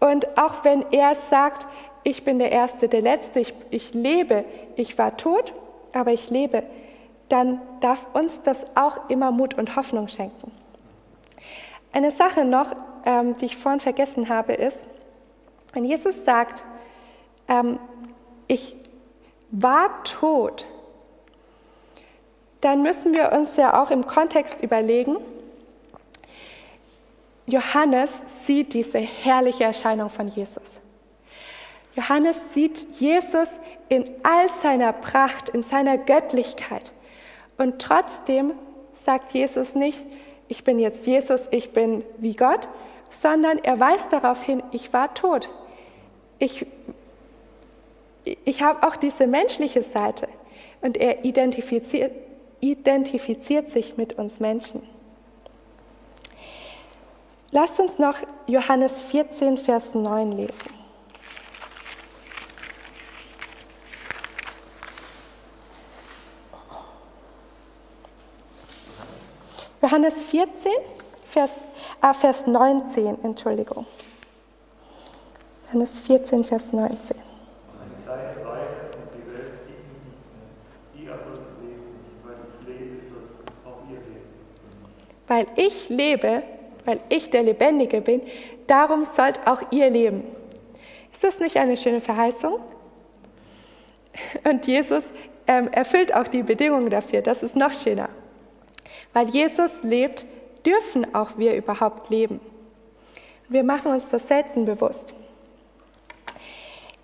Und 0.00 0.38
auch 0.38 0.64
wenn 0.64 0.84
er 0.92 1.14
sagt, 1.14 1.66
ich 2.02 2.24
bin 2.24 2.38
der 2.38 2.52
Erste, 2.52 2.88
der 2.88 3.00
Letzte, 3.00 3.40
ich, 3.40 3.54
ich 3.70 3.94
lebe, 3.94 4.44
ich 4.76 4.98
war 4.98 5.16
tot, 5.16 5.52
aber 5.92 6.12
ich 6.12 6.30
lebe, 6.30 6.62
dann 7.28 7.60
darf 7.80 8.06
uns 8.12 8.42
das 8.42 8.64
auch 8.76 9.08
immer 9.08 9.30
Mut 9.30 9.54
und 9.54 9.74
Hoffnung 9.74 10.06
schenken. 10.06 10.52
Eine 11.92 12.10
Sache 12.10 12.44
noch, 12.44 12.76
ähm, 13.04 13.36
die 13.38 13.46
ich 13.46 13.56
vorhin 13.56 13.80
vergessen 13.80 14.28
habe, 14.28 14.52
ist, 14.52 14.78
wenn 15.72 15.84
Jesus 15.84 16.24
sagt, 16.24 16.62
ähm, 17.48 17.78
ich 18.46 18.76
war 19.50 20.04
tot, 20.04 20.66
dann 22.66 22.82
müssen 22.82 23.14
wir 23.14 23.30
uns 23.30 23.56
ja 23.56 23.80
auch 23.80 23.92
im 23.92 24.08
Kontext 24.08 24.60
überlegen, 24.60 25.18
Johannes 27.46 28.10
sieht 28.42 28.74
diese 28.74 28.98
herrliche 28.98 29.62
Erscheinung 29.62 30.10
von 30.10 30.26
Jesus. 30.26 30.80
Johannes 31.94 32.36
sieht 32.52 32.84
Jesus 32.98 33.48
in 33.88 34.04
all 34.24 34.48
seiner 34.64 34.92
Pracht, 34.92 35.50
in 35.50 35.62
seiner 35.62 35.96
Göttlichkeit. 35.96 36.90
Und 37.56 37.80
trotzdem 37.80 38.54
sagt 38.94 39.30
Jesus 39.30 39.76
nicht, 39.76 40.04
ich 40.48 40.64
bin 40.64 40.80
jetzt 40.80 41.06
Jesus, 41.06 41.42
ich 41.52 41.72
bin 41.72 42.02
wie 42.18 42.34
Gott, 42.34 42.68
sondern 43.10 43.58
er 43.58 43.78
weist 43.78 44.12
darauf 44.12 44.42
hin, 44.42 44.60
ich 44.72 44.92
war 44.92 45.14
tot. 45.14 45.48
Ich, 46.40 46.66
ich 48.24 48.60
habe 48.60 48.84
auch 48.88 48.96
diese 48.96 49.28
menschliche 49.28 49.84
Seite. 49.84 50.26
Und 50.80 50.96
er 50.96 51.24
identifiziert, 51.24 52.25
identifiziert 52.60 53.70
sich 53.70 53.96
mit 53.96 54.14
uns 54.14 54.40
Menschen. 54.40 54.82
Lasst 57.50 57.78
uns 57.78 57.98
noch 57.98 58.16
Johannes 58.46 59.02
14, 59.02 59.56
Vers 59.56 59.94
9 59.94 60.32
lesen. 60.32 60.76
Johannes 69.80 70.20
14, 70.22 70.72
Vers, 71.26 71.50
ah, 72.00 72.12
Vers 72.12 72.46
19, 72.46 73.22
Entschuldigung. 73.22 73.86
Johannes 75.66 76.00
14, 76.00 76.42
Vers 76.42 76.72
19. 76.72 77.25
Weil 85.28 85.46
ich 85.56 85.88
lebe, 85.88 86.42
weil 86.84 87.00
ich 87.08 87.30
der 87.30 87.42
Lebendige 87.42 88.00
bin, 88.00 88.22
darum 88.66 89.04
sollt 89.04 89.46
auch 89.46 89.60
ihr 89.70 89.90
leben. 89.90 90.24
Ist 91.12 91.24
das 91.24 91.40
nicht 91.40 91.56
eine 91.56 91.76
schöne 91.76 92.00
Verheißung? 92.00 92.60
Und 94.44 94.66
Jesus 94.66 95.04
ähm, 95.46 95.68
erfüllt 95.68 96.14
auch 96.14 96.28
die 96.28 96.42
Bedingungen 96.42 96.90
dafür. 96.90 97.22
Das 97.22 97.42
ist 97.42 97.56
noch 97.56 97.72
schöner. 97.72 98.08
Weil 99.12 99.28
Jesus 99.28 99.70
lebt, 99.82 100.26
dürfen 100.64 101.14
auch 101.14 101.38
wir 101.38 101.56
überhaupt 101.56 102.10
leben. 102.10 102.40
Wir 103.48 103.62
machen 103.62 103.92
uns 103.92 104.08
das 104.08 104.26
selten 104.28 104.64
bewusst. 104.64 105.14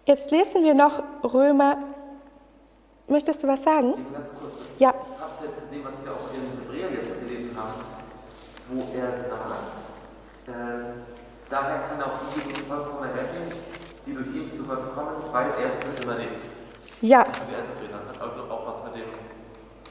Jetzt 0.05 0.31
lesen 0.31 0.65
wir 0.65 0.75
noch 0.75 1.03
Römer. 1.23 1.79
Möchtest 3.07 3.43
du 3.43 3.49
was 3.49 3.63
sagen? 3.63 3.95
Ganz 4.13 4.31
kurz, 4.31 4.55
Ja. 4.79 4.93
passt 4.93 5.41
ja 5.43 5.55
zu 5.61 5.67
dem, 5.73 5.85
was 5.85 5.95
wir 6.05 6.13
auch 6.13 6.29
in 6.35 6.61
Hebräer 6.81 6.91
jetzt 7.01 7.21
gelesen 7.21 7.57
haben, 7.57 7.81
wo 8.73 8.81
er 8.99 9.31
sagt, 9.31 10.49
äh, 10.49 10.53
daher 11.51 11.79
kann 11.89 12.03
auch 12.03 12.19
diejenigen 12.35 12.65
vollkommen 12.67 13.11
retten, 13.11 13.53
die 14.07 14.15
durch 14.15 14.29
ihn 14.29 14.45
zu 14.45 14.65
Gott 14.65 14.95
kommen, 14.95 15.17
weil 15.31 15.47
er 15.63 15.73
für 15.95 16.03
immer 16.03 16.17
lebt. 16.17 16.41
Ja, 17.01 17.25
Das 17.25 18.09
hat 18.09 18.21
also 18.21 18.43
auch 18.51 18.67
was 18.67 18.85
mit 18.85 18.95
dem 18.95 19.09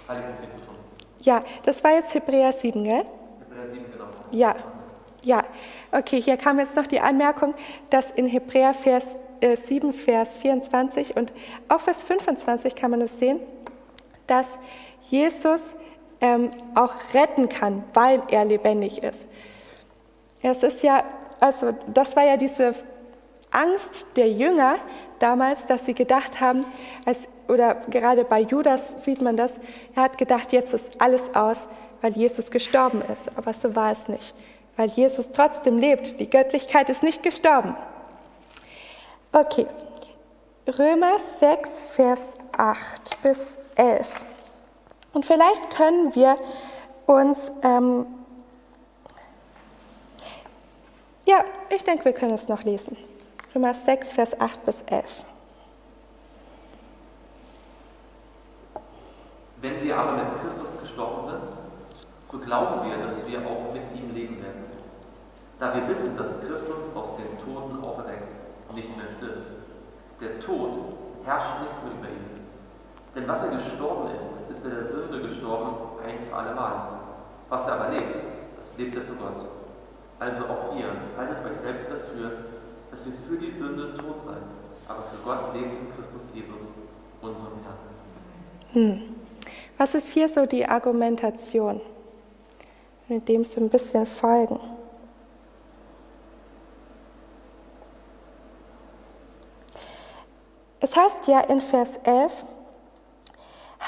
Heiligen 0.08 0.28
Geist 0.28 0.42
zu 0.42 0.48
tun. 0.60 0.76
ja, 1.20 1.42
das 1.64 1.84
war 1.84 1.92
jetzt 1.92 2.14
Hebräer 2.14 2.52
7, 2.54 2.84
gell? 2.84 3.06
Hebräer 3.50 3.68
7, 3.68 3.86
genau. 3.92 4.06
Ja, 4.32 4.56
ja. 5.24 5.44
Okay, 5.92 6.22
hier 6.22 6.38
kam 6.38 6.58
jetzt 6.60 6.76
noch 6.76 6.88
die 6.88 7.00
Anmerkung, 7.00 7.54
dass 7.90 8.12
in 8.12 8.28
Hebräer 8.28 8.74
Vers, 8.74 9.04
äh, 9.42 9.56
7, 9.58 9.94
Vers 9.94 10.38
24 10.38 11.16
und 11.18 11.34
auch 11.68 11.80
Vers 11.82 12.04
25 12.04 12.76
kann 12.76 12.92
man 12.92 13.02
es 13.02 13.20
sehen, 13.20 13.40
dass 14.28 14.48
Jesus 15.02 15.60
ähm, 16.22 16.50
auch 16.76 16.94
retten 17.14 17.50
kann, 17.50 17.84
weil 17.94 18.22
er 18.30 18.46
lebendig 18.46 19.04
ist. 19.04 19.26
Es 20.42 20.64
ist 20.64 20.84
ja, 20.84 21.04
also 21.40 21.74
das 21.94 22.16
war 22.16 22.26
ja 22.26 22.38
diese 22.38 22.74
Angst 23.52 24.16
der 24.16 24.30
Jünger 24.30 24.78
damals, 25.20 25.66
dass 25.66 25.86
sie 25.86 25.94
gedacht 25.94 26.40
haben, 26.40 26.66
als, 27.06 27.28
oder 27.48 27.76
gerade 27.90 28.24
bei 28.24 28.42
Judas 28.42 29.04
sieht 29.04 29.22
man 29.22 29.38
das, 29.38 29.54
er 29.96 30.04
hat 30.04 30.18
gedacht, 30.18 30.52
jetzt 30.54 30.74
ist 30.74 31.00
alles 31.02 31.36
aus, 31.36 31.68
weil 32.02 32.12
Jesus 32.14 32.50
gestorben 32.50 33.02
ist. 33.14 33.30
Aber 33.38 33.54
so 33.54 33.76
war 33.76 33.92
es 33.92 34.08
nicht, 34.08 34.34
weil 34.78 34.90
Jesus 34.90 35.30
trotzdem 35.32 35.78
lebt. 35.78 36.20
Die 36.20 36.30
Göttlichkeit 36.30 36.90
ist 36.90 37.04
nicht 37.04 37.22
gestorben. 37.22 37.76
Okay, 39.32 39.68
Römer 40.68 41.18
6, 41.40 41.82
Vers 41.82 42.34
8 42.58 43.22
bis 43.22 43.58
11. 43.76 44.31
Und 45.14 45.26
vielleicht 45.26 45.70
können 45.72 46.16
wir 46.16 46.38
uns, 47.06 47.52
ähm, 47.64 48.06
ja, 51.26 51.44
ich 51.70 51.84
denke, 51.84 52.06
wir 52.06 52.14
können 52.14 52.34
es 52.34 52.48
noch 52.48 52.64
lesen. 52.64 52.98
Römer 53.54 53.74
6, 53.74 54.14
Vers 54.14 54.40
8 54.40 54.66
bis 54.66 54.82
11. 54.84 55.26
Wenn 59.58 59.84
wir 59.84 59.98
aber 59.98 60.14
mit 60.14 60.42
Christus 60.42 60.80
gestorben 60.82 61.28
sind, 61.28 61.54
so 62.28 62.40
glauben 62.40 62.90
wir, 62.90 62.98
dass 63.06 63.28
wir 63.28 63.40
auch 63.40 63.74
mit 63.74 63.84
ihm 63.94 64.14
leben 64.16 64.42
werden. 64.42 64.66
Da 65.60 65.76
wir 65.76 65.88
wissen, 65.88 66.18
dass 66.18 66.40
Christus 66.40 66.96
aus 66.96 67.16
den 67.18 67.38
Toten 67.38 67.84
auferweckt 67.84 68.32
nicht 68.74 68.96
mehr 68.98 69.06
stirbt. 69.18 69.52
Der 70.20 70.40
Tod 70.40 70.78
herrscht 71.26 71.62
nicht 71.62 71.84
mehr 71.84 71.94
über 71.94 72.08
ihn. 72.08 72.41
Denn 73.16 73.28
was 73.28 73.44
er 73.44 73.56
gestorben 73.56 74.16
ist, 74.16 74.30
das 74.32 74.58
ist 74.58 74.66
er 74.66 74.72
der 74.72 74.84
Sünde 74.84 75.22
gestorben, 75.22 76.00
ein 76.06 76.20
für 76.20 76.36
allemal. 76.36 77.00
Was 77.50 77.68
er 77.68 77.74
aber 77.74 77.90
lebt, 77.90 78.16
das 78.58 78.78
lebt 78.78 78.96
er 78.96 79.02
für 79.02 79.16
Gott. 79.16 79.46
Also 80.20 80.44
auch 80.46 80.76
ihr, 80.78 80.92
haltet 81.18 81.46
euch 81.46 81.58
selbst 81.58 81.90
dafür, 81.90 82.32
dass 82.90 83.08
ihr 83.08 83.14
für 83.28 83.38
die 83.38 83.52
Sünde 83.52 83.94
tot 83.96 84.20
seid, 84.24 84.44
aber 84.88 85.04
für 85.04 85.18
Gott 85.26 85.54
lebt 85.54 85.74
in 85.74 85.96
Christus 85.96 86.32
Jesus, 86.34 86.76
unserem 87.22 87.54
Herrn. 87.64 87.82
Hm. 88.74 89.16
Was 89.78 89.96
ist 89.96 90.10
hier 90.10 90.30
so 90.30 90.46
die 90.46 90.66
Argumentation? 90.66 91.82
mit 93.12 93.28
dem 93.28 93.44
so 93.44 93.60
ein 93.60 93.70
bisschen 93.70 94.06
folgen. 94.06 94.60
Es 100.80 100.96
heißt 100.96 101.28
ja 101.28 101.42
in 101.42 101.62
Vers 101.62 102.00
11, 102.04 102.46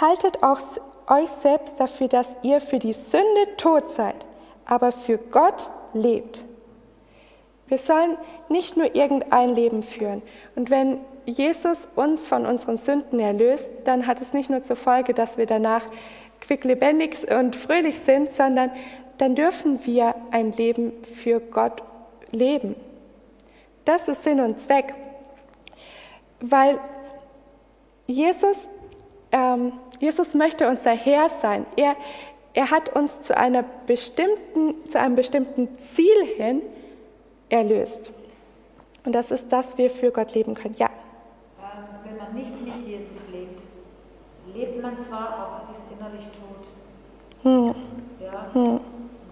haltet 0.03 0.43
auch 0.43 0.59
euch 1.07 1.29
selbst 1.29 1.79
dafür, 1.79 2.07
dass 2.07 2.27
ihr 2.43 2.59
für 2.59 2.79
die 2.79 2.93
Sünde 2.93 3.55
tot 3.57 3.91
seid, 3.91 4.15
aber 4.65 4.91
für 4.91 5.17
Gott 5.17 5.69
lebt. 5.93 6.43
Wir 7.67 7.77
sollen 7.77 8.17
nicht 8.49 8.75
nur 8.77 8.95
irgendein 8.95 9.55
Leben 9.55 9.81
führen. 9.81 10.21
Und 10.55 10.69
wenn 10.69 10.99
Jesus 11.25 11.87
uns 11.95 12.27
von 12.27 12.45
unseren 12.45 12.77
Sünden 12.77 13.19
erlöst, 13.19 13.69
dann 13.85 14.05
hat 14.05 14.21
es 14.21 14.33
nicht 14.33 14.49
nur 14.49 14.63
zur 14.63 14.75
Folge, 14.75 15.13
dass 15.13 15.37
wir 15.37 15.45
danach 15.45 15.85
quicklebendig 16.41 17.31
und 17.31 17.55
fröhlich 17.55 17.99
sind, 17.99 18.29
sondern 18.31 18.71
dann 19.17 19.35
dürfen 19.35 19.85
wir 19.85 20.15
ein 20.31 20.51
Leben 20.51 20.91
für 21.03 21.39
Gott 21.39 21.81
leben. 22.31 22.75
Das 23.85 24.07
ist 24.07 24.23
Sinn 24.23 24.41
und 24.41 24.59
Zweck. 24.59 24.93
Weil 26.41 26.77
Jesus, 28.05 28.67
ähm, 29.33 29.73
Jesus 29.99 30.35
möchte 30.35 30.69
unser 30.69 30.91
Herr 30.91 31.27
sein. 31.27 31.65
Er, 31.75 31.95
er 32.53 32.69
hat 32.69 32.95
uns 32.95 33.23
zu, 33.23 33.35
einer 33.35 33.63
bestimmten, 33.87 34.87
zu 34.87 34.99
einem 34.99 35.15
bestimmten 35.15 35.67
Ziel 35.79 36.25
hin 36.37 36.61
erlöst. 37.49 38.11
Und 39.03 39.13
das 39.13 39.31
ist, 39.31 39.51
dass 39.51 39.77
wir 39.77 39.89
für 39.89 40.11
Gott 40.11 40.33
leben 40.35 40.53
können. 40.53 40.75
Ja. 40.77 40.89
Ähm, 41.59 41.83
wenn 42.05 42.17
man 42.17 42.33
nicht 42.35 42.63
mit 42.63 42.87
Jesus 42.87 43.27
lebt, 43.31 43.61
lebt 44.53 44.81
man 44.81 44.97
zwar, 44.97 45.63
aber 45.65 45.71
ist 45.73 45.87
innerlich 45.91 46.25
tot. 46.27 46.67
Hm. 47.41 47.75
Ja? 48.21 48.53
Hm. 48.53 48.79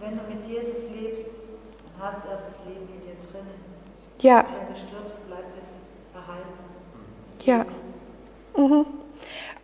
Wenn 0.01 0.17
du 0.17 0.35
mit 0.35 0.43
Jesus 0.49 0.89
lebst, 0.99 1.27
dann 1.27 2.07
hast 2.07 2.25
du 2.25 2.29
erst 2.31 2.47
das 2.47 2.57
Leben 2.65 2.89
in 2.91 3.01
dir 3.01 3.15
drinnen. 3.31 3.61
Ja. 4.19 4.43
Wenn 4.43 4.73
du 4.73 4.79
stirbst, 4.79 5.27
bleibt 5.27 5.53
es 5.61 5.75
erhalten. 6.15 6.49
Ja. 7.43 7.65
Mhm. 8.57 9.00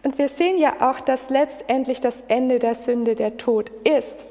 Und 0.08 0.18
wir 0.18 0.30
sehen 0.30 0.58
ja 0.58 0.90
auch, 0.90 1.02
dass 1.02 1.30
letztendlich 1.30 2.00
das 2.00 2.24
Ende 2.30 2.60
der 2.60 2.76
Sünde 2.76 3.14
der 3.14 3.36
Tod 3.36 3.70
ist. 3.84 4.24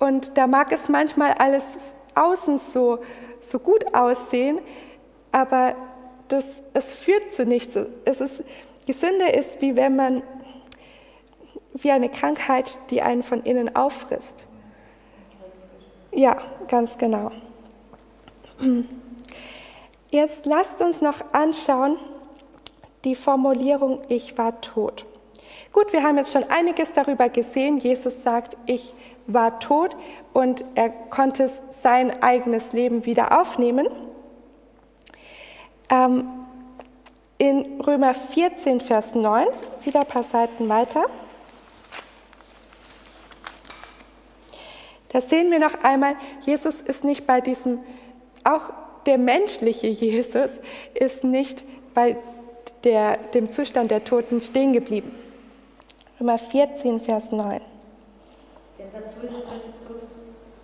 Und 0.00 0.36
da 0.36 0.48
mag 0.48 0.72
es 0.72 0.88
manchmal 0.88 1.34
alles 1.34 1.78
außen 2.16 2.58
so, 2.58 2.98
so 3.40 3.60
gut 3.60 3.94
aussehen, 3.94 4.58
aber 5.30 5.76
das, 6.26 6.42
es 6.72 6.96
führt 6.96 7.32
zu 7.32 7.46
nichts. 7.46 7.78
Es 8.04 8.20
ist, 8.20 8.42
die 8.88 8.92
Sünde 8.92 9.28
ist 9.28 9.62
wie 9.62 9.76
wenn 9.76 9.94
man, 9.94 10.24
wie 11.74 11.92
eine 11.92 12.08
Krankheit, 12.08 12.76
die 12.90 13.00
einen 13.00 13.22
von 13.22 13.44
innen 13.44 13.76
auffrisst. 13.76 14.48
Ja, 16.10 16.38
ganz 16.66 16.98
genau. 16.98 17.30
Jetzt 20.10 20.44
lasst 20.44 20.82
uns 20.82 21.00
noch 21.02 21.32
anschauen, 21.32 21.98
die 23.04 23.14
Formulierung, 23.14 24.00
ich 24.08 24.36
war 24.38 24.60
tot. 24.60 25.04
Gut, 25.72 25.92
wir 25.92 26.02
haben 26.02 26.16
jetzt 26.16 26.32
schon 26.32 26.44
einiges 26.44 26.92
darüber 26.92 27.28
gesehen. 27.28 27.78
Jesus 27.78 28.22
sagt, 28.22 28.56
ich 28.66 28.94
war 29.26 29.58
tot 29.58 29.96
und 30.32 30.64
er 30.74 30.88
konnte 30.88 31.50
sein 31.82 32.22
eigenes 32.22 32.72
Leben 32.72 33.04
wieder 33.06 33.40
aufnehmen. 33.40 33.88
Ähm, 35.90 36.28
in 37.38 37.80
Römer 37.80 38.14
14, 38.14 38.80
Vers 38.80 39.14
9, 39.14 39.46
wieder 39.84 40.00
ein 40.00 40.06
paar 40.06 40.22
Seiten 40.22 40.68
weiter. 40.68 41.06
Da 45.08 45.20
sehen 45.20 45.50
wir 45.50 45.58
noch 45.58 45.82
einmal, 45.82 46.16
Jesus 46.44 46.80
ist 46.80 47.04
nicht 47.04 47.26
bei 47.26 47.40
diesem, 47.40 47.80
auch 48.44 48.72
der 49.06 49.18
menschliche 49.18 49.86
Jesus 49.86 50.50
ist 50.94 51.24
nicht 51.24 51.64
bei 51.94 52.16
der, 52.84 53.16
dem 53.16 53.50
Zustand 53.50 53.90
der 53.90 54.04
Toten 54.04 54.40
stehen 54.40 54.72
geblieben. 54.72 55.14
Römer 56.20 56.38
14, 56.38 57.00
Vers 57.00 57.32
9. 57.32 57.60
Denn 58.78 58.86
dazu 58.92 59.26
ist 59.26 59.34
Christus 59.34 60.08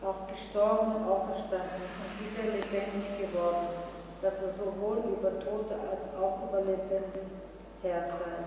auch 0.04 0.28
gestorben 0.30 0.94
und 0.96 1.10
auferstanden 1.10 1.82
und 2.00 2.12
wieder 2.20 2.52
lebendig 2.52 3.32
geworden, 3.32 3.66
dass 4.22 4.34
er 4.34 4.52
sowohl 4.52 4.98
über 4.98 5.38
Tote 5.40 5.76
als 5.90 6.04
auch 6.20 6.48
über 6.48 6.60
Lebende 6.60 7.20
Herr 7.82 8.04
sei. 8.04 8.44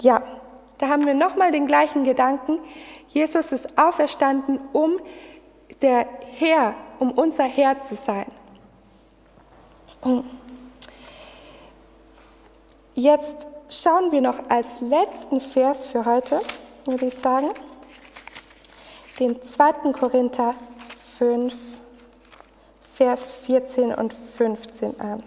Ja, 0.00 0.22
da 0.78 0.88
haben 0.88 1.06
wir 1.06 1.14
nochmal 1.14 1.52
den 1.52 1.66
gleichen 1.66 2.04
Gedanken. 2.04 2.58
Jesus 3.08 3.52
ist 3.52 3.78
auferstanden, 3.78 4.60
um 4.72 4.98
der 5.82 6.06
Herr, 6.36 6.74
um 6.98 7.12
unser 7.12 7.44
Herr 7.44 7.80
zu 7.82 7.94
sein. 7.94 8.26
Jetzt 12.96 13.48
schauen 13.68 14.12
wir 14.12 14.20
noch 14.20 14.38
als 14.48 14.68
letzten 14.80 15.40
Vers 15.40 15.84
für 15.86 16.04
heute, 16.04 16.40
würde 16.84 17.06
ich 17.06 17.14
sagen, 17.14 17.50
den 19.18 19.42
2. 19.42 19.92
Korinther 19.92 20.54
5, 21.18 21.52
Vers 22.94 23.32
14 23.32 23.92
und 23.92 24.14
15 24.36 25.00
an. 25.00 25.24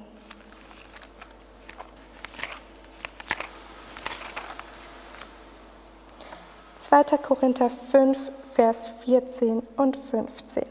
Zweiter 6.77 7.17
Korinther 7.17 7.69
5, 7.69 8.31
Vers 8.53 8.93
14 9.03 9.61
und 9.75 9.97
15. 9.97 10.63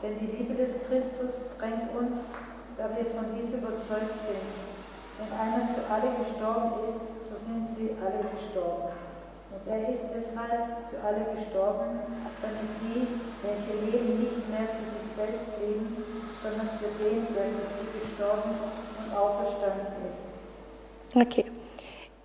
Denn 0.00 0.18
die 0.20 0.36
Liebe 0.36 0.54
des 0.54 0.74
Christus 0.86 1.42
drängt 1.58 1.92
uns 1.98 2.18
da 2.76 2.90
wir 2.90 3.06
von 3.14 3.34
dies 3.34 3.54
überzeugt 3.54 4.18
sind. 4.26 4.44
Wenn 5.18 5.30
einer 5.30 5.68
für 5.74 5.86
alle 5.86 6.10
gestorben 6.18 6.82
ist, 6.88 6.98
so 7.22 7.34
sind 7.38 7.70
sie 7.70 7.94
alle 8.02 8.26
gestorben. 8.34 8.90
Und 9.54 9.62
er 9.70 9.88
ist 9.94 10.10
deshalb 10.10 10.90
für 10.90 10.98
alle 10.98 11.22
gestorben, 11.38 12.02
damit 12.42 12.70
die, 12.82 13.06
welche 13.46 13.74
leben, 13.86 14.26
nicht 14.26 14.48
mehr 14.50 14.66
für 14.66 14.86
sich 14.90 15.06
selbst 15.14 15.54
leben, 15.62 15.94
sondern 16.42 16.68
für 16.78 16.90
den, 16.98 17.26
für 17.28 17.62
sie 17.62 17.86
gestorben 18.02 18.50
und 18.98 19.16
auferstanden 19.16 19.94
ist. 20.10 20.26
Okay. 21.14 21.46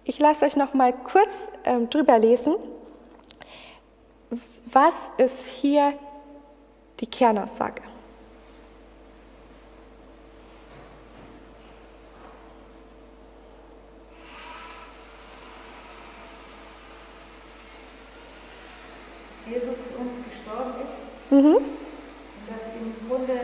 Ich 0.03 0.19
lasse 0.19 0.45
euch 0.45 0.55
noch 0.55 0.73
mal 0.73 0.91
kurz 0.91 1.29
ähm, 1.65 1.87
drüber 1.91 2.17
lesen. 2.17 2.55
Was 4.65 4.95
ist 5.17 5.45
hier 5.45 5.93
die 6.99 7.05
Kernaussage? 7.05 7.83
Mhm. 21.29 21.55
Und 21.55 21.65
dass 22.49 22.63
im 22.79 23.07
Grunde 23.07 23.41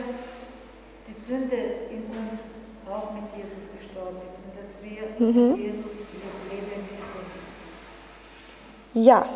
die 1.06 1.12
Sünde 1.12 1.56
in 1.90 2.04
uns 2.06 2.40
auch 2.90 3.12
mit 3.12 3.24
Jesus 3.36 3.70
gestorben 3.78 4.18
ist 4.24 4.34
und 4.42 4.54
dass 4.58 4.70
wir 4.82 5.02
mhm. 5.18 5.50
mit 5.52 5.58
Jesus 5.58 6.06
lebendig 6.50 6.98
sind. 6.98 7.32
Ja. 9.04 9.26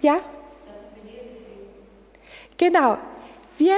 Ja? 0.00 0.14
Dass 0.14 0.82
wir 0.94 1.02
für 1.02 1.08
Jesus 1.08 1.38
leben. 1.48 1.70
Genau. 2.58 2.98
Wir, 3.58 3.76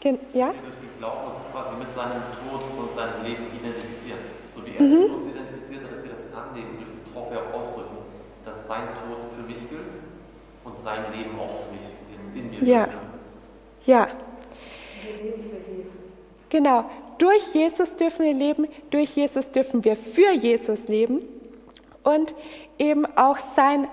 gen, 0.00 0.18
ja? 0.32 0.52
Wir 0.52 0.62
durch 0.62 0.80
den 0.80 0.98
Glauben 0.98 1.30
uns 1.30 1.40
quasi 1.52 1.76
mit 1.78 1.92
seinem 1.92 2.22
Tod 2.36 2.62
und 2.76 2.94
seinem 2.94 3.22
Leben 3.24 3.46
identifizieren. 3.54 4.20
So 4.54 4.66
wie 4.66 4.76
er 4.76 4.82
mhm. 4.82 5.14
uns 5.14 5.26
identifiziert 5.26 5.84
hat, 5.84 5.92
dass 5.92 6.04
wir 6.04 6.12
das 6.12 6.28
annehmen, 6.34 6.76
durch 6.76 6.90
die 6.92 7.14
Taufe 7.14 7.38
auch 7.38 7.58
ausdrücken 7.58 7.91
dass 8.62 8.68
sein 8.68 8.88
Tod 8.88 9.18
für 9.34 9.42
mich 9.42 9.68
gilt 9.68 9.92
und 10.64 10.78
sein 10.78 11.04
Leben 11.16 11.38
auch 11.38 11.64
für 11.64 11.72
mich 11.72 11.86
jetzt 12.12 12.28
in 12.34 12.50
mir 12.50 12.68
ja. 12.68 12.84
gilt. 12.84 12.96
Ja. 13.86 14.06
Genau. 16.48 16.84
Durch 17.18 17.54
Jesus 17.54 17.96
dürfen 17.96 18.24
wir 18.24 18.34
leben, 18.34 18.66
durch 18.90 19.16
Jesus 19.16 19.50
dürfen 19.50 19.84
wir 19.84 19.96
für 19.96 20.32
Jesus 20.32 20.88
leben 20.88 21.20
und 22.02 22.34
eben 22.78 23.06
auch 23.16 23.38
sein, 23.38 23.86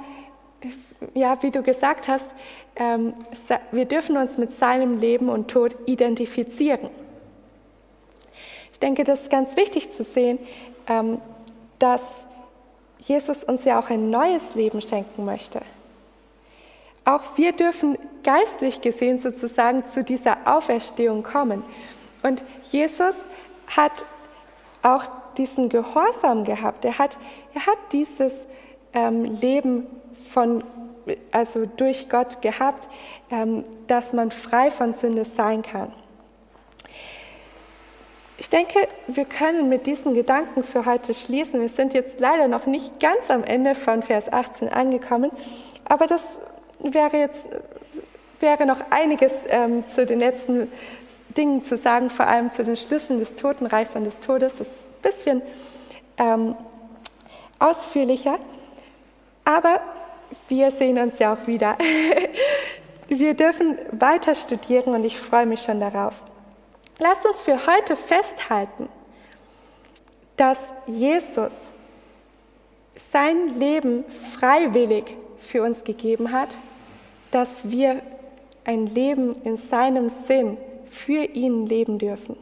ja, 1.13 1.41
wie 1.41 1.51
du 1.51 1.61
gesagt 1.61 2.07
hast, 2.07 2.25
ähm, 2.75 3.13
wir 3.71 3.85
dürfen 3.85 4.17
uns 4.17 4.37
mit 4.37 4.51
seinem 4.51 4.97
Leben 4.97 5.29
und 5.29 5.49
Tod 5.49 5.75
identifizieren. 5.85 6.89
Ich 8.71 8.79
denke, 8.79 9.03
das 9.03 9.23
ist 9.23 9.29
ganz 9.29 9.55
wichtig 9.57 9.91
zu 9.91 10.03
sehen, 10.03 10.39
ähm, 10.87 11.19
dass 11.77 12.25
Jesus 12.99 13.43
uns 13.43 13.65
ja 13.65 13.79
auch 13.79 13.89
ein 13.89 14.09
neues 14.09 14.55
Leben 14.55 14.81
schenken 14.81 15.25
möchte. 15.25 15.61
Auch 17.05 17.21
wir 17.37 17.53
dürfen 17.53 17.97
geistlich 18.23 18.81
gesehen 18.81 19.19
sozusagen 19.19 19.87
zu 19.87 20.03
dieser 20.03 20.37
Auferstehung 20.45 21.23
kommen. 21.23 21.63
Und 22.21 22.43
Jesus 22.71 23.15
hat 23.67 24.05
auch 24.83 25.05
diesen 25.37 25.69
Gehorsam 25.69 26.43
gehabt. 26.43 26.85
Er 26.85 26.97
hat, 26.97 27.17
er 27.53 27.65
hat 27.65 27.77
dieses 27.93 28.33
ähm, 28.93 29.23
Leben 29.23 29.87
von, 30.29 30.63
also 31.31 31.65
durch 31.65 32.09
Gott 32.09 32.41
gehabt, 32.41 32.89
ähm, 33.31 33.63
dass 33.87 34.13
man 34.13 34.31
frei 34.31 34.69
von 34.69 34.93
Sünde 34.93 35.25
sein 35.25 35.61
kann. 35.61 35.93
Ich 38.39 38.49
denke, 38.49 38.87
wir 39.07 39.25
können 39.25 39.67
mit 39.67 39.85
diesen 39.85 40.13
Gedanken 40.13 40.63
für 40.63 40.85
heute 40.85 41.13
schließen. 41.13 41.59
Wir 41.59 41.67
sind 41.67 41.93
jetzt 41.93 42.21
leider 42.21 42.47
noch 42.47 42.65
nicht 42.65 42.97
ganz 43.01 43.29
am 43.29 43.43
Ende 43.43 43.75
von 43.75 44.01
Vers 44.01 44.31
18 44.31 44.69
angekommen, 44.69 45.29
aber 45.83 46.07
das 46.07 46.23
wäre 46.79 47.17
jetzt 47.17 47.49
wäre 48.39 48.65
noch 48.65 48.79
einiges 48.91 49.33
ähm, 49.49 49.83
zu 49.89 50.05
den 50.05 50.19
letzten 50.19 50.71
Dingen 51.35 51.63
zu 51.63 51.75
sagen, 51.75 52.09
vor 52.09 52.27
allem 52.27 52.49
zu 52.53 52.63
den 52.63 52.77
Schlüsseln 52.77 53.19
des 53.19 53.35
Totenreichs 53.35 53.97
und 53.97 54.05
des 54.05 54.17
Todes. 54.19 54.53
Das 54.57 54.67
ist 54.67 54.85
ein 54.85 55.01
bisschen 55.01 55.41
ähm, 56.17 56.55
ausführlicher, 57.59 58.39
aber 59.43 59.81
wir 60.47 60.71
sehen 60.71 60.97
uns 60.97 61.19
ja 61.19 61.33
auch 61.33 61.45
wieder. 61.45 61.77
wir 63.09 63.33
dürfen 63.33 63.77
weiter 63.91 64.33
studieren 64.33 64.95
und 64.95 65.03
ich 65.03 65.19
freue 65.19 65.45
mich 65.45 65.61
schon 65.61 65.81
darauf. 65.81 66.23
Lasst 66.99 67.25
uns 67.25 67.41
für 67.41 67.65
heute 67.65 67.95
festhalten, 67.95 68.89
dass 70.35 70.59
Jesus 70.85 71.53
sein 72.95 73.57
Leben 73.57 74.03
freiwillig 74.37 75.05
für 75.39 75.63
uns 75.63 75.85
gegeben 75.85 76.33
hat, 76.33 76.57
dass 77.31 77.71
wir 77.71 78.01
ein 78.65 78.85
Leben 78.87 79.41
in 79.43 79.55
seinem 79.55 80.09
Sinn 80.09 80.57
für 80.89 81.23
ihn 81.23 81.65
leben 81.65 81.99
dürfen. 81.99 82.35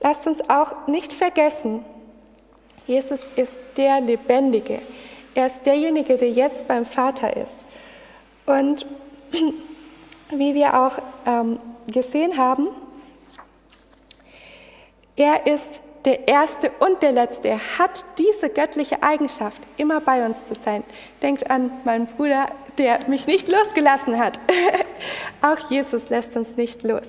Lasst 0.00 0.26
uns 0.26 0.48
auch 0.48 0.86
nicht 0.86 1.12
vergessen, 1.12 1.84
Jesus 2.86 3.20
ist 3.36 3.58
der 3.76 4.00
Lebendige. 4.00 4.80
Er 5.34 5.48
ist 5.48 5.66
derjenige, 5.66 6.16
der 6.16 6.30
jetzt 6.30 6.66
beim 6.66 6.86
Vater 6.86 7.36
ist. 7.36 7.66
Und 8.46 8.86
wie 10.30 10.54
wir 10.54 10.74
auch 10.74 10.98
ähm, 11.26 11.58
gesehen 11.92 12.38
haben, 12.38 12.68
er 15.18 15.46
ist 15.46 15.80
der 16.04 16.28
Erste 16.28 16.70
und 16.78 17.02
der 17.02 17.10
Letzte. 17.10 17.48
Er 17.48 17.78
hat 17.78 18.04
diese 18.18 18.48
göttliche 18.48 19.02
Eigenschaft, 19.02 19.60
immer 19.76 20.00
bei 20.00 20.24
uns 20.24 20.38
zu 20.46 20.54
sein. 20.54 20.84
Denkt 21.22 21.50
an 21.50 21.72
meinen 21.84 22.06
Bruder, 22.06 22.46
der 22.78 23.00
mich 23.08 23.26
nicht 23.26 23.48
losgelassen 23.48 24.18
hat. 24.18 24.38
Auch 25.42 25.70
Jesus 25.70 26.08
lässt 26.08 26.36
uns 26.36 26.56
nicht 26.56 26.84
los. 26.84 27.06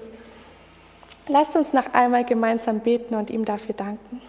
Lasst 1.28 1.56
uns 1.56 1.72
noch 1.72 1.94
einmal 1.94 2.26
gemeinsam 2.26 2.80
beten 2.80 3.14
und 3.14 3.30
ihm 3.30 3.46
dafür 3.46 3.76
danken. 3.76 4.22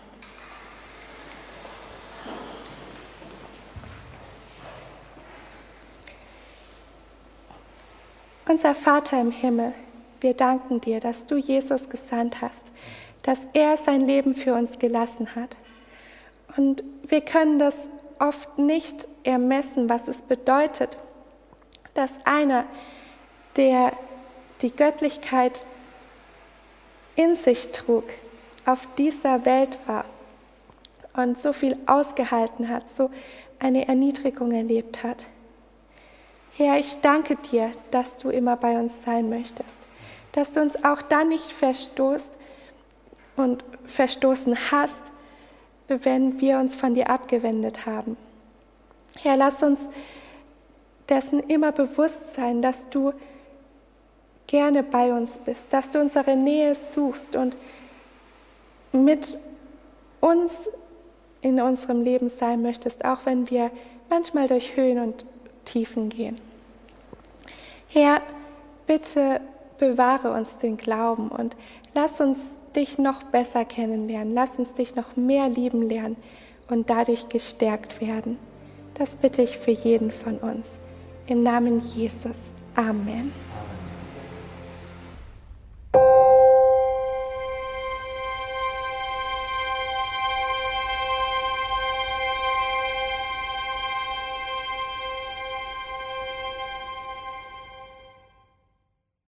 Unser 8.46 8.74
Vater 8.74 9.18
im 9.18 9.32
Himmel, 9.32 9.72
wir 10.20 10.34
danken 10.34 10.82
dir, 10.82 11.00
dass 11.00 11.24
du 11.24 11.36
Jesus 11.36 11.88
gesandt 11.88 12.42
hast 12.42 12.66
dass 13.22 13.40
er 13.52 13.76
sein 13.76 14.00
Leben 14.00 14.34
für 14.34 14.54
uns 14.54 14.78
gelassen 14.78 15.34
hat. 15.34 15.56
Und 16.56 16.82
wir 17.02 17.20
können 17.20 17.58
das 17.58 17.76
oft 18.18 18.58
nicht 18.58 19.08
ermessen, 19.24 19.88
was 19.88 20.08
es 20.08 20.22
bedeutet, 20.22 20.98
dass 21.94 22.12
einer, 22.24 22.64
der 23.56 23.92
die 24.62 24.74
Göttlichkeit 24.74 25.64
in 27.16 27.34
sich 27.34 27.72
trug, 27.72 28.04
auf 28.66 28.86
dieser 28.96 29.44
Welt 29.44 29.78
war 29.86 30.04
und 31.14 31.38
so 31.38 31.52
viel 31.52 31.76
ausgehalten 31.86 32.68
hat, 32.68 32.88
so 32.88 33.10
eine 33.58 33.88
Erniedrigung 33.88 34.52
erlebt 34.52 35.02
hat. 35.02 35.26
Herr, 36.56 36.78
ich 36.78 37.00
danke 37.00 37.36
dir, 37.36 37.70
dass 37.90 38.16
du 38.16 38.30
immer 38.30 38.56
bei 38.56 38.78
uns 38.78 38.92
sein 39.04 39.30
möchtest, 39.30 39.78
dass 40.32 40.52
du 40.52 40.60
uns 40.60 40.84
auch 40.84 41.02
dann 41.02 41.28
nicht 41.28 41.50
verstoßt, 41.50 42.36
und 43.40 43.64
verstoßen 43.86 44.56
hast, 44.70 45.02
wenn 45.88 46.40
wir 46.40 46.58
uns 46.58 46.74
von 46.74 46.94
dir 46.94 47.10
abgewendet 47.10 47.86
haben. 47.86 48.16
Herr, 49.22 49.36
lass 49.36 49.62
uns 49.62 49.80
dessen 51.08 51.40
immer 51.40 51.72
bewusst 51.72 52.34
sein, 52.34 52.62
dass 52.62 52.88
du 52.90 53.12
gerne 54.46 54.82
bei 54.82 55.12
uns 55.12 55.38
bist, 55.38 55.72
dass 55.72 55.90
du 55.90 56.00
unsere 56.00 56.36
Nähe 56.36 56.74
suchst 56.74 57.36
und 57.36 57.56
mit 58.92 59.38
uns 60.20 60.68
in 61.40 61.60
unserem 61.60 62.02
Leben 62.02 62.28
sein 62.28 62.62
möchtest, 62.62 63.04
auch 63.04 63.26
wenn 63.26 63.50
wir 63.50 63.70
manchmal 64.08 64.48
durch 64.48 64.76
Höhen 64.76 64.98
und 64.98 65.24
Tiefen 65.64 66.08
gehen. 66.08 66.38
Herr, 67.88 68.20
bitte 68.86 69.40
bewahre 69.78 70.32
uns 70.32 70.58
den 70.58 70.76
Glauben 70.76 71.28
und 71.28 71.56
lass 71.94 72.20
uns 72.20 72.38
dich 72.72 72.98
noch 72.98 73.22
besser 73.24 73.64
kennenlernen, 73.64 74.34
lass 74.34 74.58
uns 74.58 74.72
dich 74.74 74.94
noch 74.94 75.16
mehr 75.16 75.48
lieben 75.48 75.88
lernen 75.88 76.16
und 76.68 76.90
dadurch 76.90 77.28
gestärkt 77.28 78.00
werden. 78.00 78.38
Das 78.94 79.16
bitte 79.16 79.42
ich 79.42 79.58
für 79.58 79.72
jeden 79.72 80.10
von 80.10 80.38
uns. 80.38 80.66
Im 81.26 81.42
Namen 81.42 81.80
Jesus. 81.80 82.50
Amen. 82.74 83.32
Amen. 85.92 86.29